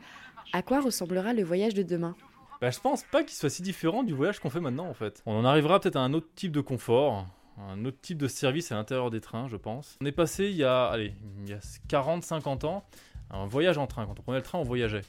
À 0.54 0.62
quoi 0.62 0.80
ressemblera 0.82 1.34
le 1.34 1.44
voyage 1.44 1.74
de 1.74 1.82
demain? 1.84 2.16
Bah, 2.64 2.72
je 2.72 2.80
pense 2.80 3.04
pas 3.04 3.26
qu'il 3.26 3.36
soit 3.36 3.50
si 3.50 3.62
différent 3.62 4.04
du 4.04 4.14
voyage 4.14 4.40
qu'on 4.40 4.50
fait 4.50 4.62
maintenant 4.62 4.88
en 4.88 4.94
fait. 4.94 5.22
On 5.26 5.36
en 5.36 5.44
arrivera 5.44 5.82
peut-être 5.82 5.98
à 5.98 6.00
un 6.00 6.14
autre 6.14 6.30
type 6.34 6.54
de 6.54 6.62
confort, 6.62 7.28
un 7.58 7.84
autre 7.84 7.98
type 8.02 8.18
de 8.18 8.30
service 8.30 8.72
à 8.72 8.76
l'intérieur 8.76 9.12
des 9.12 9.20
trains, 9.20 9.50
je 9.50 9.58
pense. 9.58 9.98
On 10.02 10.06
est 10.06 10.14
passé 10.14 10.46
il 10.46 10.56
y 10.56 10.64
a, 10.64 10.86
allez, 10.86 11.14
il 11.42 11.50
y 11.50 11.52
a 11.52 11.60
40-50 11.90 12.66
ans, 12.66 12.86
un 13.32 13.48
voyage 13.48 13.78
en 13.78 13.86
train. 13.86 14.06
Quand 14.06 14.18
on 14.18 14.24
prenait 14.24 14.38
le 14.38 14.44
train, 14.44 14.60
on 14.60 14.64
voyageait. 14.64 15.02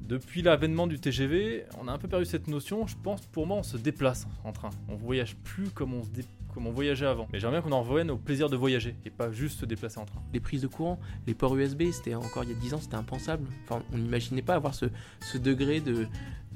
Depuis 0.00 0.40
l'avènement 0.40 0.86
du 0.86 0.98
TGV, 0.98 1.66
on 1.78 1.88
a 1.88 1.92
un 1.92 1.98
peu 1.98 2.08
perdu 2.08 2.24
cette 2.24 2.48
notion. 2.48 2.86
Je 2.86 2.96
pense 3.02 3.20
pour 3.26 3.46
moi, 3.46 3.58
on 3.58 3.62
se 3.62 3.76
déplace 3.76 4.26
en 4.44 4.52
train. 4.52 4.70
On 4.88 4.96
voyage 4.96 5.36
plus 5.44 5.68
comme 5.68 5.92
on, 5.92 6.70
voyageait 6.70 7.04
avant. 7.04 7.28
Mais 7.34 7.38
j'aimerais 7.38 7.60
bien 7.60 7.68
qu'on 7.68 7.76
en 7.76 7.82
revienne 7.82 8.10
au 8.10 8.16
plaisir 8.16 8.48
de 8.48 8.56
voyager 8.56 8.96
et 9.04 9.10
pas 9.10 9.30
juste 9.30 9.60
se 9.60 9.66
déplacer 9.66 9.98
en 10.00 10.06
train. 10.06 10.22
Les 10.32 10.40
prises 10.40 10.62
de 10.62 10.68
courant, 10.68 10.98
les 11.26 11.34
ports 11.34 11.54
USB, 11.54 11.90
c'était 11.92 12.14
encore 12.14 12.44
il 12.44 12.50
y 12.50 12.54
a 12.54 12.58
10 12.58 12.72
ans, 12.72 12.80
c'était 12.80 12.94
impensable. 12.94 13.46
Enfin, 13.64 13.82
on 13.92 13.98
n'imaginait 13.98 14.40
pas 14.40 14.54
avoir 14.54 14.74
ce 14.74 14.88
degré 15.36 15.80
de, 15.80 16.08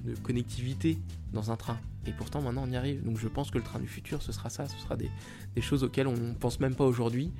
de 0.05 0.15
connectivité 0.17 0.99
dans 1.33 1.51
un 1.51 1.57
train. 1.57 1.79
Et 2.07 2.13
pourtant, 2.13 2.43
maintenant, 2.43 2.65
on 2.67 2.71
y 2.71 2.77
arrive. 2.77 3.05
Donc, 3.05 3.19
je 3.19 3.29
pense 3.29 3.51
que 3.51 3.59
le 3.59 3.65
train 3.65 3.79
du 3.79 3.87
futur, 3.89 4.23
ce 4.23 4.33
sera 4.33 4.51
ça. 4.51 4.67
Ce 4.67 4.77
sera 4.79 4.97
des, 4.97 5.11
des 5.55 5.61
choses 5.63 5.85
auxquelles 5.85 6.09
on 6.09 6.17
ne 6.17 6.35
pense 6.35 6.59
même 6.61 6.75
pas 6.75 6.85
aujourd'hui 6.85 7.31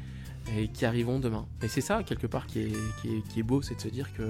et 0.57 0.69
qui 0.69 0.85
arriveront 0.85 1.19
demain. 1.21 1.47
Et 1.63 1.69
c'est 1.69 1.81
ça, 1.81 2.03
quelque 2.03 2.27
part, 2.27 2.47
qui 2.47 2.61
est, 2.61 2.73
qui 3.01 3.09
est, 3.17 3.21
qui 3.29 3.41
est 3.41 3.45
beau, 3.45 3.63
c'est 3.63 3.75
de 3.77 3.81
se 3.81 3.89
dire 3.89 4.13
que 4.13 4.23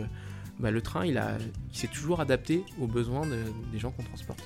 bah, 0.58 0.70
le 0.70 0.80
train, 0.80 1.04
il, 1.06 1.18
a- 1.18 1.36
il 1.72 1.76
s'est 1.76 1.86
toujours 1.88 2.20
adapté 2.20 2.64
aux 2.80 2.86
besoins 2.86 3.26
de- 3.26 3.36
des 3.72 3.78
gens 3.78 3.90
qu'on 3.90 4.02
transporte. 4.02 4.42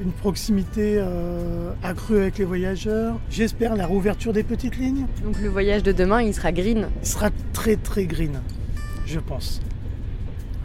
Une 0.00 0.12
proximité 0.12 0.96
euh, 0.98 1.72
accrue 1.82 2.18
avec 2.18 2.38
les 2.38 2.44
voyageurs. 2.44 3.18
J'espère 3.30 3.74
la 3.76 3.86
réouverture 3.86 4.32
des 4.32 4.42
petites 4.42 4.76
lignes. 4.76 5.06
Donc 5.24 5.40
le 5.40 5.48
voyage 5.48 5.82
de 5.82 5.92
demain, 5.92 6.22
il 6.22 6.34
sera 6.34 6.52
green. 6.52 6.88
Il 7.02 7.06
sera 7.08 7.30
très 7.52 7.76
très 7.76 8.04
green, 8.06 8.40
je 9.06 9.18
pense. 9.18 9.60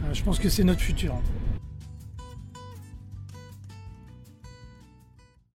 Euh, 0.04 0.12
Je 0.14 0.22
pense 0.22 0.38
que 0.38 0.48
c'est 0.48 0.64
notre 0.64 0.80
futur. 0.82 1.14